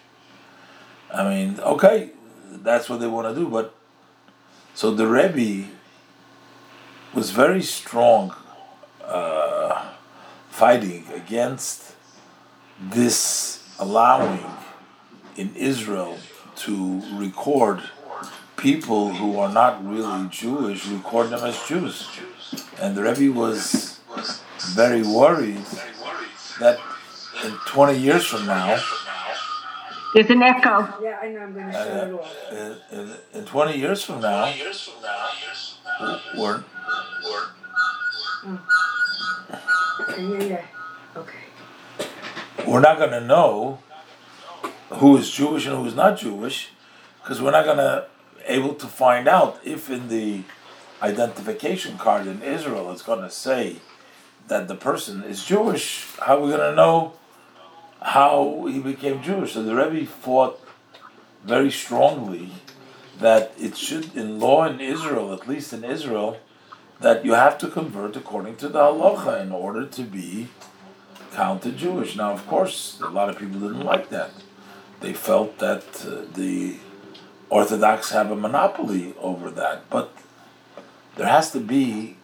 I 1.12 1.28
mean, 1.28 1.60
okay, 1.60 2.10
that's 2.50 2.88
what 2.88 3.00
they 3.00 3.06
want 3.06 3.28
to 3.28 3.34
do, 3.34 3.48
but 3.48 3.74
so 4.74 4.90
the 4.90 5.06
Rebbe 5.06 5.68
was 7.14 7.30
very 7.30 7.62
strong 7.62 8.34
uh, 9.02 9.92
fighting 10.50 11.06
against 11.14 11.94
this 12.78 13.66
allowing 13.78 14.44
in 15.36 15.54
Israel 15.54 16.18
to 16.56 17.02
record 17.14 17.80
people 18.56 19.14
who 19.14 19.38
are 19.38 19.52
not 19.52 19.86
really 19.86 20.28
Jewish, 20.28 20.86
record 20.86 21.30
them 21.30 21.44
as 21.44 21.62
Jews. 21.66 22.08
And 22.80 22.94
the 22.94 23.02
Rebbe 23.02 23.32
was 23.38 24.00
very 24.74 25.02
worried 25.02 25.64
that 26.60 26.78
in 27.44 27.52
20 27.66 27.98
years 27.98 28.24
from 28.26 28.46
now, 28.46 28.78
There's 30.14 30.30
an 30.30 30.42
echo. 30.42 30.88
Yeah, 31.02 31.18
I 31.22 31.28
know. 31.28 31.40
I'm 31.40 31.54
going 31.54 31.66
to 31.66 31.72
shut 31.72 32.08
it 32.08 32.14
off. 32.14 32.52
in, 32.52 32.98
in, 32.98 33.16
in 33.34 33.44
20 33.44 33.78
years 33.78 34.04
from 34.04 34.20
now, 34.20 34.52
we're, 36.38 36.64
oh. 37.24 37.46
Yeah, 40.18 40.38
yeah, 40.38 40.42
yeah. 40.44 40.64
Okay. 41.16 41.38
we're 42.66 42.80
not 42.80 42.98
going 42.98 43.10
to 43.10 43.20
know 43.20 43.78
who 44.90 45.16
is 45.16 45.30
Jewish 45.30 45.66
and 45.66 45.76
who 45.76 45.86
is 45.86 45.94
not 45.94 46.18
Jewish 46.18 46.70
because 47.22 47.40
we're 47.40 47.50
not 47.50 47.64
going 47.64 47.78
to 47.78 48.06
able 48.46 48.74
to 48.74 48.86
find 48.86 49.26
out 49.26 49.58
if 49.64 49.90
in 49.90 50.08
the 50.08 50.42
identification 51.02 51.98
card 51.98 52.26
in 52.26 52.42
Israel 52.42 52.92
it's 52.92 53.02
going 53.02 53.20
to 53.20 53.30
say 53.30 53.76
that 54.48 54.68
the 54.68 54.74
person 54.74 55.22
is 55.24 55.44
Jewish. 55.44 56.06
How 56.20 56.38
are 56.38 56.40
we 56.40 56.50
going 56.50 56.70
to 56.70 56.74
know 56.74 57.14
how 58.06 58.66
he 58.66 58.78
became 58.78 59.20
Jewish? 59.20 59.54
So 59.54 59.64
the 59.64 59.74
Rebbe 59.74 60.06
fought 60.06 60.60
very 61.44 61.72
strongly 61.72 62.50
that 63.18 63.52
it 63.58 63.76
should, 63.76 64.14
in 64.14 64.38
law 64.38 64.64
in 64.64 64.80
Israel, 64.80 65.32
at 65.32 65.48
least 65.48 65.72
in 65.72 65.82
Israel, 65.82 66.38
that 67.00 67.24
you 67.24 67.32
have 67.34 67.58
to 67.58 67.68
convert 67.68 68.14
according 68.14 68.56
to 68.56 68.68
the 68.68 68.78
halacha 68.78 69.42
in 69.42 69.50
order 69.50 69.84
to 69.84 70.02
be 70.02 70.48
counted 71.32 71.76
Jewish. 71.76 72.14
Now, 72.14 72.30
of 72.32 72.46
course, 72.46 73.00
a 73.02 73.08
lot 73.08 73.28
of 73.28 73.38
people 73.38 73.58
didn't 73.58 73.84
like 73.84 74.08
that. 74.10 74.30
They 75.00 75.12
felt 75.12 75.58
that 75.58 76.06
uh, 76.06 76.32
the 76.32 76.76
Orthodox 77.50 78.10
have 78.10 78.30
a 78.30 78.36
monopoly 78.36 79.14
over 79.20 79.50
that, 79.50 79.90
but 79.90 80.12
there 81.16 81.26
has 81.26 81.50
to 81.50 81.60
be 81.60 82.16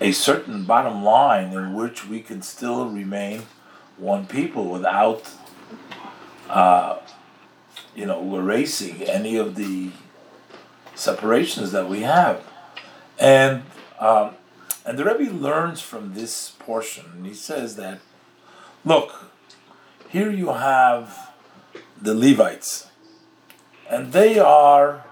a 0.00 0.12
certain 0.12 0.64
bottom 0.64 1.02
line 1.02 1.52
in 1.52 1.74
which 1.74 2.06
we 2.06 2.20
can 2.20 2.42
still 2.42 2.88
remain 2.88 3.42
one 3.98 4.26
people 4.26 4.66
without, 4.66 5.30
uh, 6.48 6.98
you 7.94 8.06
know, 8.06 8.36
erasing 8.36 9.02
any 9.02 9.36
of 9.36 9.54
the 9.54 9.90
separations 10.94 11.72
that 11.72 11.88
we 11.88 12.00
have, 12.00 12.42
and 13.18 13.62
um, 13.98 14.34
and 14.84 14.98
the 14.98 15.04
Rebbe 15.04 15.32
learns 15.32 15.80
from 15.80 16.14
this 16.14 16.50
portion, 16.58 17.06
and 17.14 17.26
he 17.26 17.34
says 17.34 17.76
that, 17.76 18.00
look, 18.84 19.32
here 20.08 20.30
you 20.30 20.52
have 20.52 21.32
the 22.00 22.14
Levites 22.14 22.88
and 23.88 24.12
they 24.12 24.38
are 24.38 25.04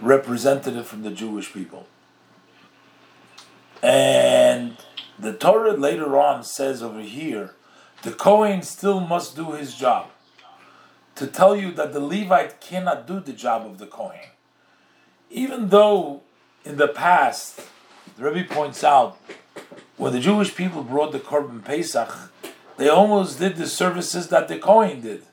representative 0.00 0.86
from 0.86 1.02
the 1.02 1.10
Jewish 1.10 1.52
people. 1.52 1.86
And 3.82 4.76
the 5.22 5.32
Torah 5.32 5.72
later 5.72 6.18
on 6.18 6.44
says 6.44 6.82
over 6.82 7.00
here, 7.00 7.54
the 8.02 8.12
Kohen 8.12 8.62
still 8.62 9.00
must 9.00 9.36
do 9.36 9.52
his 9.52 9.74
job. 9.74 10.08
To 11.16 11.26
tell 11.26 11.54
you 11.54 11.72
that 11.72 11.92
the 11.92 12.00
Levite 12.00 12.60
cannot 12.60 13.06
do 13.06 13.20
the 13.20 13.32
job 13.32 13.66
of 13.66 13.78
the 13.78 13.86
Kohen. 13.86 14.20
Even 15.30 15.68
though 15.68 16.22
in 16.64 16.76
the 16.76 16.88
past, 16.88 17.60
the 18.16 18.30
Rebbe 18.30 18.52
points 18.52 18.82
out, 18.82 19.18
when 19.96 20.12
the 20.12 20.20
Jewish 20.20 20.54
people 20.54 20.82
brought 20.82 21.12
the 21.12 21.20
Korban 21.20 21.62
Pesach, 21.62 22.32
they 22.78 22.88
almost 22.88 23.38
did 23.38 23.56
the 23.56 23.66
services 23.66 24.28
that 24.28 24.48
the 24.48 24.58
Kohen 24.58 25.02
did. 25.02 25.24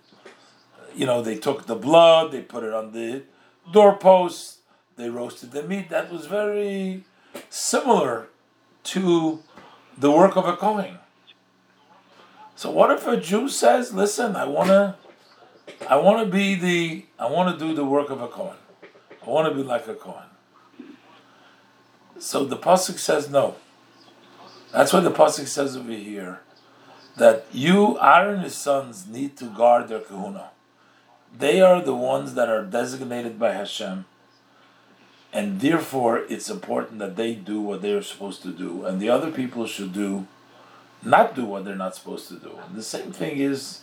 You 0.93 1.05
know, 1.05 1.21
they 1.21 1.37
took 1.37 1.65
the 1.65 1.75
blood, 1.75 2.31
they 2.31 2.41
put 2.41 2.63
it 2.63 2.73
on 2.73 2.91
the 2.91 3.23
doorpost, 3.71 4.57
they 4.97 5.09
roasted 5.09 5.51
the 5.51 5.63
meat. 5.63 5.89
That 5.89 6.11
was 6.11 6.25
very 6.25 7.05
similar 7.49 8.27
to 8.85 9.43
the 9.97 10.11
work 10.11 10.35
of 10.35 10.45
a 10.45 10.55
Kohen. 10.55 10.99
So 12.55 12.71
what 12.71 12.91
if 12.91 13.05
a 13.07 13.17
Jew 13.17 13.49
says, 13.49 13.93
"Listen, 13.93 14.35
I 14.35 14.45
want 14.45 14.69
to, 14.69 14.95
I 15.89 15.97
want 15.97 16.25
to 16.25 16.31
be 16.31 16.55
the, 16.55 17.05
I 17.19 17.29
want 17.29 17.57
to 17.57 17.65
do 17.65 17.73
the 17.73 17.85
work 17.85 18.09
of 18.09 18.21
a 18.21 18.27
Kohen. 18.27 18.57
I 19.25 19.29
want 19.29 19.47
to 19.49 19.55
be 19.55 19.63
like 19.63 19.87
a 19.87 19.95
Kohen." 19.95 20.29
So 22.19 22.45
the 22.45 22.57
pasuk 22.57 22.97
says 22.97 23.29
no. 23.29 23.55
That's 24.71 24.91
what 24.91 25.03
the 25.03 25.11
pasuk 25.11 25.47
says 25.47 25.77
over 25.77 25.91
here, 25.91 26.41
that 27.17 27.45
you, 27.51 27.99
Aaron 27.99 28.35
and 28.35 28.43
his 28.43 28.55
sons, 28.55 29.07
need 29.07 29.37
to 29.37 29.45
guard 29.45 29.87
their 29.87 29.99
kahuna. 29.99 30.49
They 31.37 31.61
are 31.61 31.81
the 31.81 31.95
ones 31.95 32.33
that 32.33 32.49
are 32.49 32.63
designated 32.63 33.39
by 33.39 33.53
Hashem, 33.53 34.05
and 35.33 35.59
therefore 35.61 36.19
it's 36.29 36.49
important 36.49 36.99
that 36.99 37.15
they 37.15 37.33
do 37.33 37.61
what 37.61 37.81
they 37.81 37.91
are 37.91 38.01
supposed 38.01 38.41
to 38.43 38.51
do, 38.51 38.85
and 38.85 38.99
the 38.99 39.09
other 39.09 39.31
people 39.31 39.65
should 39.65 39.93
do, 39.93 40.27
not 41.03 41.35
do 41.35 41.45
what 41.45 41.65
they're 41.65 41.75
not 41.75 41.95
supposed 41.95 42.27
to 42.29 42.35
do. 42.35 42.51
And 42.67 42.75
the 42.75 42.83
same 42.83 43.11
thing 43.11 43.37
is, 43.37 43.81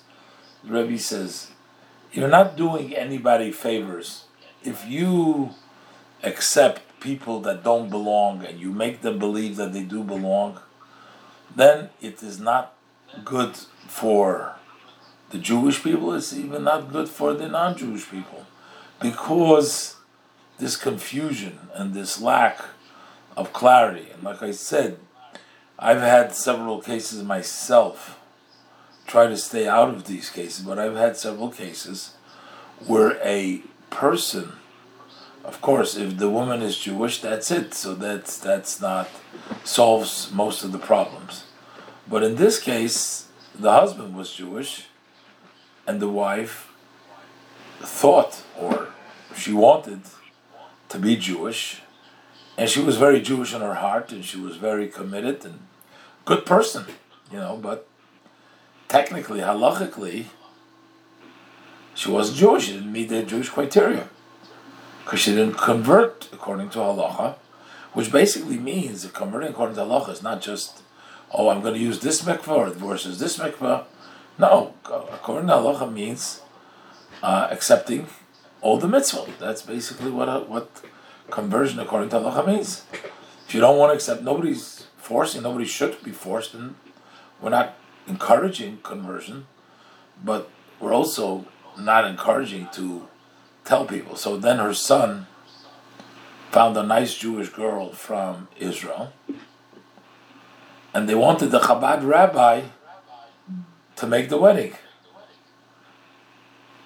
Rebbe 0.65 0.99
says, 0.99 1.51
you're 2.13 2.29
not 2.29 2.57
doing 2.57 2.95
anybody 2.95 3.51
favors 3.51 4.25
if 4.65 4.87
you 4.89 5.51
accept 6.23 6.81
people 7.01 7.41
that 7.41 7.63
don't 7.63 7.91
belong 7.91 8.45
and 8.45 8.59
you 8.59 8.73
make 8.73 9.03
them 9.03 9.19
believe 9.19 9.57
that 9.57 9.73
they 9.73 9.83
do 9.83 10.03
belong, 10.03 10.59
then 11.55 11.91
it 12.01 12.23
is 12.23 12.41
not 12.41 12.75
good 13.25 13.55
for 13.87 14.57
the 15.31 15.39
Jewish 15.39 15.83
people, 15.83 16.15
it's 16.15 16.33
even 16.33 16.65
not 16.65 16.91
good 16.91 17.09
for 17.09 17.35
the 17.35 17.49
non 17.49 17.77
Jewish 17.77 18.11
people. 18.11 18.47
Because 19.01 19.94
this 20.59 20.77
confusion 20.77 21.59
and 21.75 21.95
this 21.95 22.21
lack 22.21 22.61
of 23.37 23.53
clarity, 23.53 24.09
and 24.13 24.23
like 24.23 24.43
I 24.43 24.53
said, 24.53 24.99
I've 25.79 26.01
had 26.01 26.35
several 26.35 26.81
cases 26.81 27.23
myself, 27.23 28.21
try 29.07 29.27
to 29.27 29.37
stay 29.37 29.67
out 29.67 29.89
of 29.89 30.07
these 30.07 30.31
cases, 30.31 30.65
but 30.65 30.79
I've 30.79 30.97
had 30.97 31.17
several 31.17 31.51
cases 31.51 32.15
where 32.87 33.19
a 33.23 33.63
person 33.91 34.53
of 35.45 35.61
course, 35.61 35.95
if 35.95 36.17
the 36.17 36.31
woman 36.31 36.63
is 36.63 36.79
Jewish, 36.79 37.21
that's 37.21 37.51
it. 37.51 37.75
So 37.75 37.95
that's 37.95 38.39
that's 38.39 38.81
not 38.81 39.09
solves 39.63 40.33
most 40.33 40.65
of 40.65 40.73
the 40.73 40.79
problems. 40.79 41.45
But 42.09 42.23
in 42.23 42.37
this 42.37 42.59
case, 42.59 43.29
the 43.55 43.71
husband 43.71 44.17
was 44.17 44.33
Jewish, 44.33 44.87
and 45.87 46.01
the 46.01 46.09
wife 46.09 46.73
thought 47.81 48.43
or 48.59 48.89
she 49.37 49.53
wanted 49.53 50.01
to 50.95 51.01
be 51.01 51.17
Jewish, 51.17 51.83
and 52.57 52.71
she 52.71 52.81
was 52.81 52.97
very 52.97 53.21
Jewish 53.21 53.53
in 53.53 53.61
her 53.61 53.75
heart, 53.75 54.13
and 54.13 54.25
she 54.25 54.39
was 54.39 54.57
very 54.57 54.87
committed 54.89 55.45
and 55.45 55.59
good 56.25 56.47
person, 56.47 56.85
you 57.33 57.39
know. 57.39 57.57
But 57.57 57.89
technically, 58.87 59.41
halachically, 59.41 60.27
she 61.95 62.11
wasn't 62.11 62.39
Jewish. 62.39 62.67
She 62.67 62.75
didn't 62.75 62.93
meet 62.93 63.09
the 63.09 63.25
Jewish 63.25 63.49
criteria 63.49 64.09
because 65.05 65.19
she 65.19 65.33
didn't 65.33 65.59
convert 65.59 66.29
according 66.33 66.71
to 66.71 66.79
halacha, 66.79 67.35
which 67.93 68.13
basically 68.13 68.59
means 68.59 69.03
that 69.03 69.13
converting 69.13 69.51
according 69.51 69.75
to 69.75 69.83
halacha 69.83 70.11
is 70.11 70.23
not 70.23 70.41
just, 70.41 70.83
oh, 71.33 71.49
I'm 71.49 71.61
going 71.61 71.75
to 71.75 71.81
use 71.81 71.99
this 72.01 72.23
mikvah 72.23 72.73
versus 72.77 73.19
this 73.19 73.37
mikvah. 73.37 73.85
No, 74.39 74.75
according 74.85 75.49
to 75.49 75.55
halacha 75.55 75.93
means 75.93 76.41
uh, 77.21 77.49
accepting 77.51 78.07
all 78.65 78.79
the 78.79 78.89
mitzvot. 78.89 79.39
That's 79.39 79.61
basically 79.61 80.11
what 80.11 80.29
uh, 80.29 80.41
what 80.41 80.69
conversion 81.31 81.79
according 81.79 82.09
to 82.09 82.17
halacha 82.17 82.47
means. 82.47 82.85
If 83.47 83.55
you 83.55 83.61
don't 83.61 83.79
want 83.79 83.91
to 83.91 83.95
accept, 83.95 84.23
nobody's 84.23 84.87
forcing, 84.97 85.43
nobody 85.43 85.67
should 85.67 86.03
be 86.03 86.11
forced, 86.11 86.55
and 86.55 86.75
we're 87.41 87.51
not 87.51 87.77
encouraging 88.09 88.79
conversion, 88.83 89.47
but 90.25 90.49
we're 90.81 90.95
also 90.95 91.45
not 91.79 92.07
encouraging 92.07 92.69
to 92.73 93.07
tell 93.65 93.85
people. 93.85 94.17
So 94.17 94.39
then 94.39 94.59
her 94.59 94.73
son 94.73 95.27
found 96.51 96.77
a 96.79 96.83
nice 96.83 97.15
Jewish 97.15 97.51
girl 97.51 97.93
from 97.93 98.49
Israel, 98.59 99.13
and 100.95 101.07
they 101.07 101.15
wanted 101.15 101.51
the 101.51 101.61
Chabad 101.61 102.07
rabbi 102.07 102.63
to 103.97 104.07
make 104.07 104.31
the 104.31 104.39
wedding. 104.39 104.73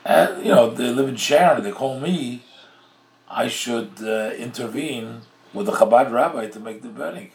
And 0.08 0.44
you 0.44 0.52
know 0.52 0.70
they 0.70 0.90
live 0.90 1.08
in 1.08 1.16
Sharon. 1.16 1.62
They 1.62 1.70
call 1.70 2.00
me. 2.00 2.42
I 3.30 3.46
should 3.46 3.92
uh, 4.00 4.30
intervene 4.38 5.20
with 5.52 5.66
the 5.66 5.72
Chabad 5.72 6.10
rabbi 6.10 6.46
to 6.48 6.58
make 6.58 6.80
the 6.80 6.88
wedding. 6.88 7.30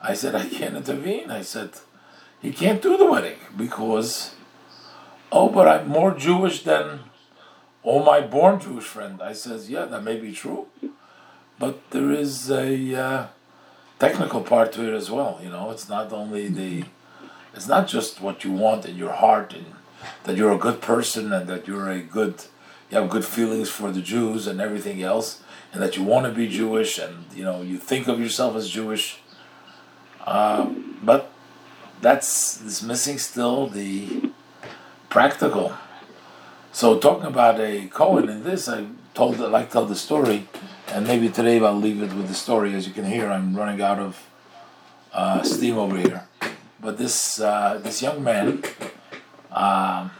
I 0.00 0.14
said 0.14 0.36
I 0.36 0.48
can't 0.48 0.76
intervene. 0.76 1.30
I 1.32 1.42
said 1.42 1.70
he 2.40 2.52
can't 2.52 2.80
do 2.80 2.96
the 2.96 3.10
wedding 3.10 3.38
because 3.56 4.36
oh, 5.32 5.48
but 5.48 5.66
I'm 5.66 5.88
more 5.88 6.14
Jewish 6.14 6.62
than 6.62 7.00
oh 7.84 8.04
my 8.04 8.20
born 8.20 8.60
Jewish 8.60 8.84
friend. 8.84 9.20
I 9.20 9.32
says, 9.32 9.68
yeah, 9.68 9.86
that 9.86 10.04
may 10.04 10.16
be 10.18 10.32
true, 10.32 10.68
but 11.58 11.90
there 11.90 12.12
is 12.12 12.50
a 12.50 12.94
uh, 12.94 13.26
technical 13.98 14.42
part 14.42 14.72
to 14.74 14.88
it 14.88 14.94
as 14.94 15.10
well. 15.10 15.40
You 15.42 15.50
know, 15.50 15.70
it's 15.70 15.88
not 15.88 16.12
only 16.12 16.48
the, 16.48 16.84
it's 17.54 17.68
not 17.68 17.88
just 17.88 18.20
what 18.20 18.44
you 18.44 18.52
want 18.52 18.86
in 18.86 18.96
your 18.96 19.12
heart 19.12 19.54
and 19.54 19.66
that 20.24 20.36
you're 20.36 20.52
a 20.52 20.58
good 20.58 20.80
person 20.80 21.32
and 21.32 21.48
that 21.48 21.66
you're 21.66 21.88
a 21.88 22.00
good, 22.00 22.44
you 22.90 22.98
have 22.98 23.10
good 23.10 23.24
feelings 23.24 23.68
for 23.68 23.90
the 23.90 24.00
Jews 24.00 24.46
and 24.46 24.60
everything 24.60 25.02
else, 25.02 25.42
and 25.72 25.82
that 25.82 25.96
you 25.96 26.04
want 26.04 26.26
to 26.26 26.32
be 26.32 26.48
Jewish 26.48 26.98
and 26.98 27.26
you 27.34 27.44
know 27.44 27.62
you 27.62 27.78
think 27.78 28.08
of 28.08 28.20
yourself 28.20 28.56
as 28.56 28.68
Jewish. 28.68 29.18
Uh, 30.26 30.70
but 31.02 31.32
that's 32.00 32.60
is 32.62 32.82
missing 32.82 33.18
still 33.18 33.66
the 33.66 34.30
practical 35.08 35.74
so 36.72 36.98
talking 36.98 37.26
about 37.26 37.60
a 37.60 37.88
Cohen 37.88 38.28
in 38.28 38.44
this, 38.44 38.68
I 38.68 38.86
told 39.14 39.40
I 39.40 39.48
like 39.48 39.70
tell 39.70 39.86
the 39.86 39.96
story, 39.96 40.46
and 40.88 41.06
maybe 41.06 41.28
today 41.28 41.58
I'll 41.58 41.74
leave 41.74 42.00
it 42.00 42.12
with 42.12 42.28
the 42.28 42.34
story. 42.34 42.74
As 42.74 42.86
you 42.86 42.92
can 42.92 43.04
hear, 43.04 43.28
I'm 43.28 43.56
running 43.56 43.82
out 43.82 43.98
of 43.98 44.28
uh, 45.12 45.42
steam 45.42 45.78
over 45.78 45.96
here. 45.96 46.28
But 46.80 46.96
this 46.96 47.40
uh, 47.40 47.80
this 47.82 48.02
young 48.02 48.22
man, 48.22 48.62
um, 49.52 50.10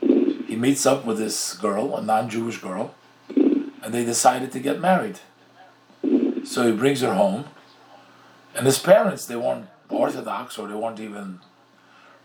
he 0.00 0.56
meets 0.56 0.86
up 0.86 1.04
with 1.04 1.18
this 1.18 1.54
girl, 1.54 1.96
a 1.96 2.02
non-Jewish 2.02 2.58
girl, 2.58 2.94
and 3.28 3.94
they 3.94 4.04
decided 4.04 4.52
to 4.52 4.60
get 4.60 4.80
married. 4.80 5.20
So 6.44 6.66
he 6.66 6.72
brings 6.72 7.00
her 7.00 7.14
home, 7.14 7.44
and 8.54 8.66
his 8.66 8.78
parents 8.78 9.26
they 9.26 9.36
weren't 9.36 9.66
Orthodox 9.88 10.58
or 10.58 10.68
they 10.68 10.74
weren't 10.74 11.00
even, 11.00 11.40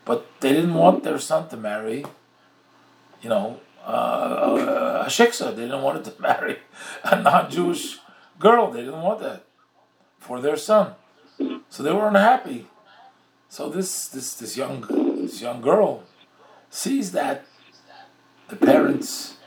but 0.05 0.27
they 0.39 0.53
didn't 0.53 0.75
want 0.75 1.03
their 1.03 1.19
son 1.19 1.49
to 1.49 1.57
marry 1.57 2.05
you 3.25 3.29
know, 3.29 3.59
uh, 3.83 5.03
a 5.03 5.09
shiksa. 5.09 5.55
They 5.55 5.63
didn't 5.63 5.81
want 5.81 5.97
it 5.97 6.11
to 6.11 6.21
marry 6.21 6.59
a 7.03 7.19
non-Jewish 7.21 7.97
girl. 8.39 8.69
They 8.71 8.81
didn't 8.81 9.01
want 9.01 9.19
that 9.21 9.45
for 10.19 10.39
their 10.39 10.57
son, 10.57 10.93
so 11.69 11.81
they 11.81 11.91
were 11.91 12.07
unhappy. 12.07 12.67
So 13.49 13.69
this 13.69 14.07
this 14.07 14.35
this 14.35 14.55
young 14.55 14.81
this 15.25 15.41
young 15.41 15.61
girl 15.61 16.03
sees 16.69 17.11
that 17.11 17.45
the 18.49 18.55
parents 18.55 19.37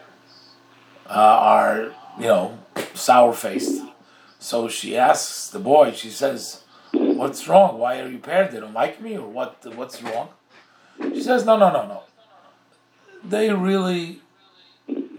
uh, 1.09 1.13
are 1.13 1.93
you 2.19 2.27
know 2.27 2.59
sour 2.95 3.33
faced. 3.33 3.83
So 4.39 4.69
she 4.69 4.97
asks 4.97 5.49
the 5.51 5.59
boy. 5.59 5.93
She 5.93 6.11
says, 6.11 6.63
"What's 6.93 7.49
wrong? 7.49 7.79
Why 7.79 8.01
are 8.01 8.09
you 8.09 8.19
parents? 8.19 8.55
They 8.55 8.61
don't 8.61 8.75
like 8.75 9.01
me, 9.01 9.17
or 9.17 9.29
what? 9.29 9.65
What's 9.75 10.03
wrong?" 10.03 10.29
She 11.01 11.23
says, 11.23 11.45
"No, 11.45 11.57
no, 11.57 11.71
no, 11.73 11.87
no 11.87 12.03
they 13.25 13.53
really 13.53 14.21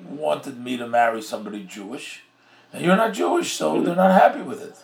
wanted 0.07 0.59
me 0.59 0.77
to 0.77 0.87
marry 0.87 1.21
somebody 1.21 1.63
Jewish, 1.63 2.23
and 2.73 2.83
you're 2.83 2.95
not 2.95 3.13
Jewish, 3.13 3.53
so 3.53 3.81
they're 3.81 3.95
not 3.95 4.19
happy 4.19 4.41
with 4.41 4.61
it. 4.61 4.75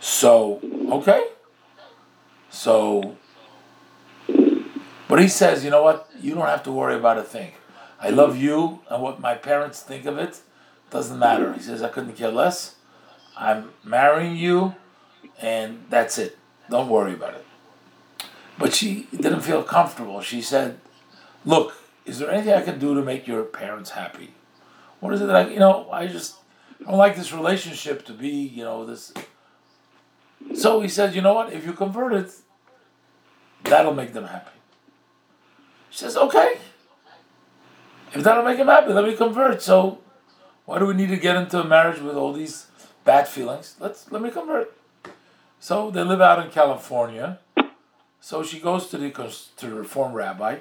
So, 0.00 0.60
okay. 0.90 1.24
So, 2.48 3.16
but 5.10 5.20
he 5.20 5.28
says, 5.28 5.64
you 5.64 5.70
know 5.70 5.82
what? 5.82 6.08
You 6.20 6.34
don't 6.34 6.46
have 6.46 6.62
to 6.62 6.72
worry 6.72 6.94
about 6.94 7.18
a 7.18 7.22
thing. 7.24 7.52
I 8.00 8.10
love 8.10 8.38
you, 8.38 8.80
and 8.88 9.02
what 9.02 9.20
my 9.20 9.34
parents 9.34 9.82
think 9.82 10.06
of 10.06 10.16
it 10.16 10.40
doesn't 10.90 11.18
matter. 11.18 11.52
He 11.52 11.60
says, 11.60 11.82
I 11.82 11.88
couldn't 11.88 12.14
care 12.16 12.30
less. 12.30 12.76
I'm 13.36 13.72
marrying 13.84 14.36
you, 14.36 14.76
and 15.42 15.84
that's 15.90 16.16
it. 16.16 16.38
Don't 16.70 16.88
worry 16.88 17.14
about 17.14 17.34
it. 17.34 17.44
But 18.56 18.72
she 18.72 19.08
didn't 19.10 19.40
feel 19.40 19.64
comfortable. 19.64 20.20
She 20.20 20.40
said, 20.40 20.78
look, 21.44 21.74
is 22.06 22.20
there 22.20 22.30
anything 22.30 22.54
I 22.54 22.62
can 22.62 22.78
do 22.78 22.94
to 22.94 23.02
make 23.02 23.26
your 23.26 23.42
parents 23.42 23.90
happy? 23.90 24.34
What 25.00 25.12
is 25.14 25.20
it 25.20 25.26
that 25.26 25.36
I, 25.36 25.48
you 25.48 25.58
know, 25.58 25.90
I 25.90 26.06
just 26.06 26.36
don't 26.84 26.96
like 26.96 27.16
this 27.16 27.32
relationship 27.32 28.04
to 28.06 28.12
be, 28.12 28.28
you 28.28 28.64
know, 28.64 28.86
this. 28.86 29.12
So 30.54 30.80
he 30.80 30.88
said, 30.88 31.14
you 31.14 31.22
know 31.22 31.34
what? 31.34 31.52
If 31.52 31.66
you 31.66 31.72
convert 31.72 32.12
it, 32.12 32.32
that'll 33.64 33.94
make 33.94 34.12
them 34.12 34.26
happy. 34.26 34.59
She 35.90 35.98
says, 35.98 36.16
okay. 36.16 36.58
If 38.12 38.24
that'll 38.24 38.44
make 38.44 38.58
him 38.58 38.68
happy, 38.68 38.92
let 38.92 39.04
me 39.04 39.14
convert. 39.14 39.62
So 39.62 39.98
why 40.64 40.78
do 40.78 40.86
we 40.86 40.94
need 40.94 41.08
to 41.10 41.16
get 41.16 41.36
into 41.36 41.60
a 41.60 41.64
marriage 41.64 42.00
with 42.00 42.16
all 42.16 42.32
these 42.32 42.66
bad 43.04 43.28
feelings? 43.28 43.76
Let's 43.78 44.10
let 44.10 44.22
me 44.22 44.30
convert. 44.30 44.72
So 45.58 45.90
they 45.90 46.02
live 46.02 46.20
out 46.20 46.44
in 46.44 46.50
California. 46.50 47.38
So 48.20 48.42
she 48.42 48.60
goes 48.60 48.88
to 48.88 48.98
the 48.98 49.10
to 49.10 49.66
the 49.66 49.74
reform 49.74 50.12
rabbi, 50.12 50.58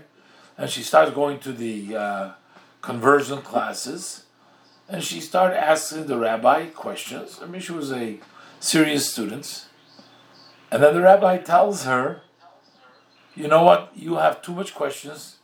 and 0.58 0.70
she 0.70 0.82
starts 0.82 1.12
going 1.12 1.40
to 1.40 1.52
the 1.52 1.96
uh, 1.96 2.32
conversion 2.82 3.42
classes, 3.42 4.24
and 4.88 5.04
she 5.04 5.20
started 5.20 5.62
asking 5.62 6.08
the 6.08 6.18
rabbi 6.18 6.68
questions. 6.68 7.40
I 7.42 7.48
mean, 7.48 7.62
she 7.62 7.74
was 7.74 7.92
a 7.92 8.20
serious 8.60 9.12
student, 9.12 9.68
and 10.72 10.82
then 10.82 10.94
the 10.94 11.02
rabbi 11.02 11.38
tells 11.38 11.84
her, 11.84 12.22
"You 13.40 13.48
know 13.48 13.64
what? 13.64 13.92
You 13.96 14.16
have 14.16 14.42
too 14.42 14.54
much 14.54 14.76
questions, 14.76 15.38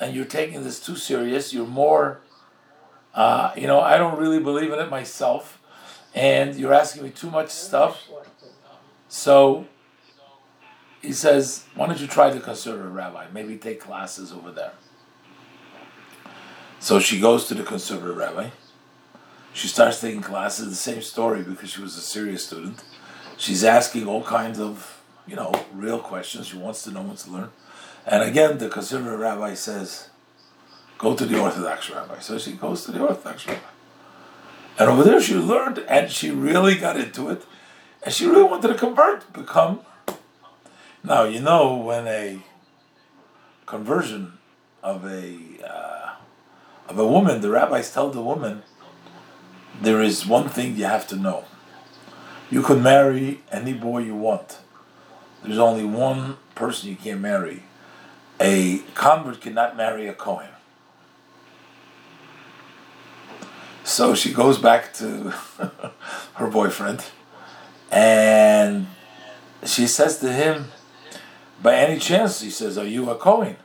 and 0.00 0.14
you're 0.14 0.32
taking 0.40 0.64
this 0.64 0.78
too 0.86 0.96
serious. 0.96 1.52
You're 1.54 1.72
more, 1.84 2.20
uh, 3.14 3.52
you 3.56 3.66
know, 3.66 3.80
I 3.80 3.96
don't 3.98 4.18
really 4.18 4.40
believe 4.40 4.72
in 4.72 4.78
it 4.78 4.90
myself, 4.90 5.60
and 6.14 6.54
you're 6.56 6.74
asking 6.74 7.04
me 7.04 7.10
too 7.10 7.30
much 7.30 7.50
stuff." 7.50 7.94
So 9.08 9.66
he 11.06 11.12
says, 11.12 11.64
Why 11.74 11.86
don't 11.86 12.00
you 12.00 12.06
try 12.06 12.30
the 12.30 12.40
conservative 12.40 12.92
rabbi? 12.92 13.26
Maybe 13.32 13.56
take 13.56 13.80
classes 13.80 14.32
over 14.32 14.50
there. 14.50 14.72
So 16.80 16.98
she 16.98 17.20
goes 17.20 17.46
to 17.48 17.54
the 17.54 17.62
conservative 17.62 18.16
rabbi. 18.16 18.50
She 19.52 19.68
starts 19.68 20.00
taking 20.00 20.20
classes, 20.20 20.68
the 20.68 20.74
same 20.74 21.00
story 21.00 21.42
because 21.42 21.70
she 21.70 21.80
was 21.80 21.96
a 21.96 22.00
serious 22.00 22.46
student. 22.46 22.82
She's 23.38 23.64
asking 23.64 24.06
all 24.06 24.22
kinds 24.22 24.58
of, 24.60 24.95
you 25.26 25.36
know, 25.36 25.52
real 25.72 25.98
questions. 25.98 26.48
She 26.48 26.56
wants 26.56 26.82
to 26.84 26.90
know, 26.90 27.02
wants 27.02 27.24
to 27.24 27.30
learn. 27.30 27.50
And 28.06 28.22
again, 28.22 28.58
the 28.58 28.68
conservative 28.68 29.18
rabbi 29.18 29.54
says, 29.54 30.10
Go 30.98 31.14
to 31.14 31.26
the 31.26 31.38
Orthodox 31.38 31.90
rabbi. 31.90 32.20
So 32.20 32.38
she 32.38 32.52
goes 32.52 32.84
to 32.84 32.92
the 32.92 33.00
Orthodox 33.00 33.46
rabbi. 33.46 33.60
And 34.78 34.90
over 34.90 35.04
there 35.04 35.20
she 35.20 35.34
learned 35.34 35.78
and 35.88 36.10
she 36.10 36.30
really 36.30 36.76
got 36.76 36.98
into 36.98 37.28
it. 37.28 37.44
And 38.02 38.14
she 38.14 38.26
really 38.26 38.44
wanted 38.44 38.68
to 38.68 38.74
convert, 38.74 39.32
become. 39.32 39.80
Now, 41.02 41.24
you 41.24 41.40
know, 41.40 41.76
when 41.76 42.06
a 42.06 42.42
conversion 43.64 44.38
of 44.82 45.04
a 45.04 45.38
uh, 45.66 46.14
of 46.88 46.98
a 46.98 47.06
woman, 47.06 47.40
the 47.40 47.50
rabbis 47.50 47.92
tell 47.92 48.10
the 48.10 48.22
woman, 48.22 48.62
there 49.80 50.00
is 50.02 50.26
one 50.26 50.48
thing 50.48 50.76
you 50.76 50.84
have 50.84 51.06
to 51.08 51.16
know. 51.16 51.44
You 52.50 52.62
can 52.62 52.82
marry 52.82 53.40
any 53.50 53.72
boy 53.72 53.98
you 53.98 54.14
want. 54.14 54.58
There's 55.46 55.58
only 55.58 55.84
one 55.84 56.38
person 56.56 56.90
you 56.90 56.96
can't 56.96 57.20
marry. 57.20 57.62
A 58.40 58.78
convert 58.94 59.40
cannot 59.40 59.76
marry 59.76 60.08
a 60.08 60.12
Kohen. 60.12 60.48
So 63.84 64.14
she 64.16 64.32
goes 64.32 64.58
back 64.58 64.92
to 64.94 65.30
her 66.34 66.48
boyfriend 66.48 67.04
and 67.92 68.88
she 69.64 69.86
says 69.86 70.18
to 70.18 70.32
him, 70.32 70.66
by 71.62 71.76
any 71.76 72.00
chance, 72.00 72.40
he 72.40 72.50
says, 72.50 72.76
Are 72.76 72.86
you 72.86 73.08
a 73.10 73.14
Kohen? 73.14 73.56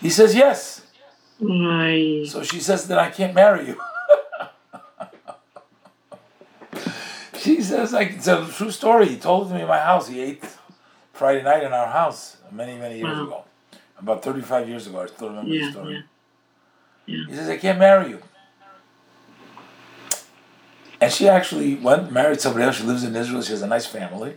He 0.00 0.08
says, 0.08 0.34
Yes. 0.34 0.86
Right. 1.38 2.24
So 2.26 2.42
she 2.42 2.60
says, 2.60 2.88
Then 2.88 2.98
I 2.98 3.10
can't 3.10 3.34
marry 3.34 3.68
you. 3.68 3.80
She 7.60 7.66
says, 7.68 7.92
like, 7.92 8.12
It's 8.12 8.26
a 8.28 8.46
true 8.46 8.70
story. 8.70 9.08
He 9.08 9.16
told 9.16 9.50
me 9.52 9.60
in 9.62 9.68
my 9.68 9.78
house. 9.78 10.08
He 10.08 10.20
ate 10.20 10.42
Friday 11.12 11.42
night 11.42 11.62
in 11.62 11.72
our 11.72 11.86
house 11.88 12.36
many, 12.50 12.78
many 12.78 12.96
years 12.98 13.16
Wow. 13.18 13.24
ago. 13.26 13.44
About 13.98 14.22
35 14.24 14.68
years 14.68 14.86
ago. 14.86 15.00
I 15.02 15.06
still 15.06 15.28
remember 15.28 15.50
the 15.50 15.70
story. 15.70 15.94
yeah. 15.94 16.00
Yeah. 17.06 17.24
He 17.28 17.34
says, 17.34 17.48
I 17.50 17.56
can't 17.58 17.78
marry 17.78 18.10
you. 18.10 18.20
And 21.00 21.12
she 21.12 21.28
actually 21.28 21.74
went, 21.76 22.12
married 22.12 22.40
somebody 22.40 22.64
else. 22.64 22.76
She 22.76 22.84
lives 22.84 23.04
in 23.04 23.14
Israel. 23.16 23.42
She 23.42 23.52
has 23.52 23.62
a 23.62 23.66
nice 23.66 23.86
family. 23.86 24.36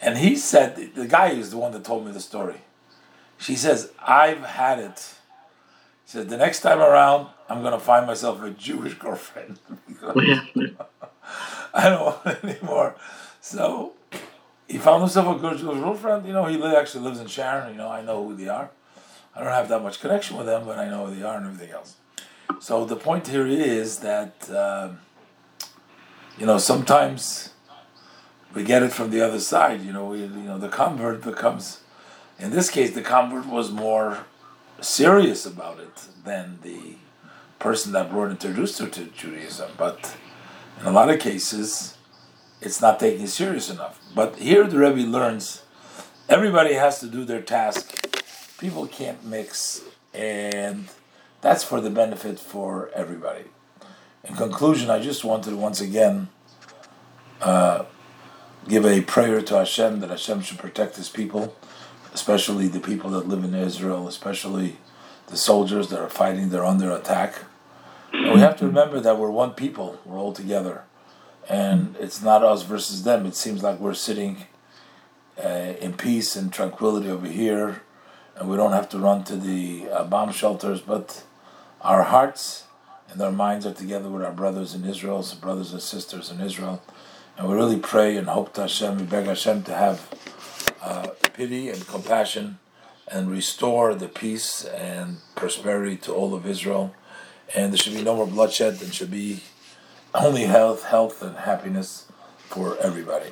And 0.00 0.16
he 0.18 0.36
said, 0.36 0.94
the 0.94 1.06
guy 1.06 1.28
is 1.30 1.50
the 1.50 1.56
one 1.58 1.72
that 1.72 1.84
told 1.84 2.06
me 2.06 2.12
the 2.12 2.20
story. 2.20 2.56
She 3.38 3.54
says, 3.56 3.90
I've 3.98 4.42
had 4.44 4.78
it. 4.78 4.98
She 6.06 6.12
said, 6.18 6.28
the 6.30 6.36
next 6.36 6.60
time 6.60 6.80
around, 6.80 7.28
I'm 7.48 7.60
going 7.62 7.72
to 7.72 7.78
find 7.78 8.06
myself 8.06 8.42
a 8.42 8.50
Jewish 8.50 8.94
girlfriend. 9.04 9.58
I 11.74 11.88
don't 11.88 12.04
want 12.04 12.26
it 12.26 12.44
anymore. 12.44 12.96
So 13.40 13.94
he 14.68 14.78
found 14.78 15.02
himself 15.02 15.36
a 15.36 15.40
good 15.40 15.58
Jewish 15.58 15.78
girlfriend. 15.78 16.26
You 16.26 16.32
know, 16.32 16.46
he 16.46 16.62
actually 16.62 17.04
lives 17.04 17.20
in 17.20 17.26
Sharon. 17.26 17.72
You 17.72 17.78
know, 17.78 17.88
I 17.88 18.02
know 18.02 18.26
who 18.26 18.36
they 18.36 18.48
are. 18.48 18.70
I 19.34 19.40
don't 19.42 19.52
have 19.52 19.68
that 19.68 19.82
much 19.82 20.00
connection 20.00 20.36
with 20.36 20.46
them, 20.46 20.64
but 20.66 20.78
I 20.78 20.88
know 20.88 21.06
who 21.06 21.14
they 21.14 21.22
are 21.22 21.36
and 21.36 21.46
everything 21.46 21.72
else. 21.72 21.96
So 22.60 22.84
the 22.84 22.96
point 22.96 23.28
here 23.28 23.46
is 23.46 24.00
that, 24.00 24.50
um 24.50 24.98
you 26.38 26.46
know, 26.46 26.56
sometimes 26.56 27.50
we 28.54 28.64
get 28.64 28.82
it 28.82 28.92
from 28.92 29.10
the 29.10 29.20
other 29.20 29.38
side. 29.38 29.82
You 29.82 29.92
know, 29.92 30.06
we, 30.06 30.20
you 30.20 30.28
know, 30.28 30.58
the 30.58 30.68
convert 30.68 31.22
becomes, 31.22 31.80
in 32.38 32.50
this 32.50 32.70
case, 32.70 32.92
the 32.92 33.02
convert 33.02 33.46
was 33.46 33.70
more 33.70 34.24
serious 34.80 35.44
about 35.44 35.78
it 35.78 36.06
than 36.24 36.58
the 36.62 36.96
person 37.58 37.92
that 37.92 38.10
brought 38.10 38.30
introduced 38.30 38.78
her 38.78 38.88
to 38.88 39.04
Judaism. 39.04 39.70
But 39.76 40.16
in 40.80 40.86
a 40.86 40.92
lot 40.92 41.10
of 41.10 41.20
cases, 41.20 41.96
it's 42.60 42.80
not 42.80 42.98
taken 42.98 43.26
serious 43.26 43.70
enough. 43.70 44.00
But 44.14 44.36
here 44.36 44.66
the 44.66 44.78
Rebbe 44.78 45.08
learns 45.08 45.62
everybody 46.28 46.74
has 46.74 47.00
to 47.00 47.06
do 47.06 47.24
their 47.24 47.42
task. 47.42 48.06
People 48.58 48.86
can't 48.86 49.24
mix, 49.24 49.82
and 50.14 50.88
that's 51.40 51.64
for 51.64 51.80
the 51.80 51.90
benefit 51.90 52.38
for 52.38 52.90
everybody. 52.94 53.44
In 54.24 54.34
conclusion, 54.36 54.90
I 54.90 55.00
just 55.00 55.24
wanted 55.24 55.54
once 55.54 55.80
again 55.80 56.28
uh, 57.40 57.84
give 58.68 58.84
a 58.84 59.00
prayer 59.00 59.40
to 59.40 59.56
Hashem 59.56 60.00
that 60.00 60.10
Hashem 60.10 60.42
should 60.42 60.58
protect 60.58 60.96
His 60.96 61.08
people, 61.08 61.56
especially 62.12 62.68
the 62.68 62.80
people 62.80 63.10
that 63.10 63.26
live 63.28 63.44
in 63.44 63.54
Israel, 63.54 64.06
especially 64.08 64.76
the 65.28 65.36
soldiers 65.36 65.88
that 65.88 66.00
are 66.00 66.10
fighting. 66.10 66.50
They're 66.50 66.64
under 66.64 66.90
attack. 66.90 67.36
We 68.12 68.40
have 68.40 68.56
to 68.58 68.66
remember 68.66 69.00
that 69.00 69.18
we're 69.18 69.30
one 69.30 69.52
people. 69.52 70.00
We're 70.04 70.18
all 70.18 70.32
together, 70.32 70.84
and 71.48 71.96
it's 72.00 72.20
not 72.22 72.42
us 72.42 72.62
versus 72.62 73.04
them. 73.04 73.24
It 73.24 73.34
seems 73.34 73.62
like 73.62 73.78
we're 73.78 73.94
sitting 73.94 74.38
uh, 75.42 75.74
in 75.80 75.94
peace 75.94 76.36
and 76.36 76.52
tranquility 76.52 77.08
over 77.08 77.26
here, 77.26 77.82
and 78.36 78.50
we 78.50 78.56
don't 78.56 78.72
have 78.72 78.88
to 78.90 78.98
run 78.98 79.24
to 79.24 79.36
the 79.36 79.88
uh, 79.90 80.04
bomb 80.04 80.32
shelters. 80.32 80.80
But 80.80 81.22
our 81.80 82.02
hearts 82.02 82.64
and 83.10 83.20
our 83.22 83.32
minds 83.32 83.64
are 83.64 83.74
together 83.74 84.08
with 84.08 84.22
our 84.22 84.32
brothers 84.32 84.74
in 84.74 84.84
Israel, 84.84 85.22
so 85.22 85.36
brothers 85.36 85.72
and 85.72 85.82
sisters 85.82 86.30
in 86.30 86.40
Israel, 86.40 86.82
and 87.36 87.48
we 87.48 87.54
really 87.54 87.78
pray 87.78 88.16
and 88.16 88.28
hope 88.28 88.54
to 88.54 88.62
Hashem, 88.62 88.98
we 88.98 89.04
beg 89.04 89.26
Hashem 89.26 89.62
to 89.64 89.74
have 89.74 90.08
uh, 90.82 91.08
pity 91.32 91.68
and 91.68 91.86
compassion 91.86 92.58
and 93.08 93.30
restore 93.30 93.94
the 93.94 94.08
peace 94.08 94.64
and 94.64 95.18
prosperity 95.34 95.96
to 95.96 96.12
all 96.12 96.34
of 96.34 96.46
Israel. 96.46 96.94
And 97.54 97.72
there 97.72 97.78
should 97.78 97.94
be 97.94 98.02
no 98.02 98.16
more 98.16 98.26
bloodshed 98.26 98.76
There 98.76 98.92
should 98.92 99.10
be 99.10 99.40
only 100.14 100.44
health, 100.44 100.84
health 100.84 101.22
and 101.22 101.36
happiness 101.36 102.06
for 102.48 102.76
everybody. 102.78 103.30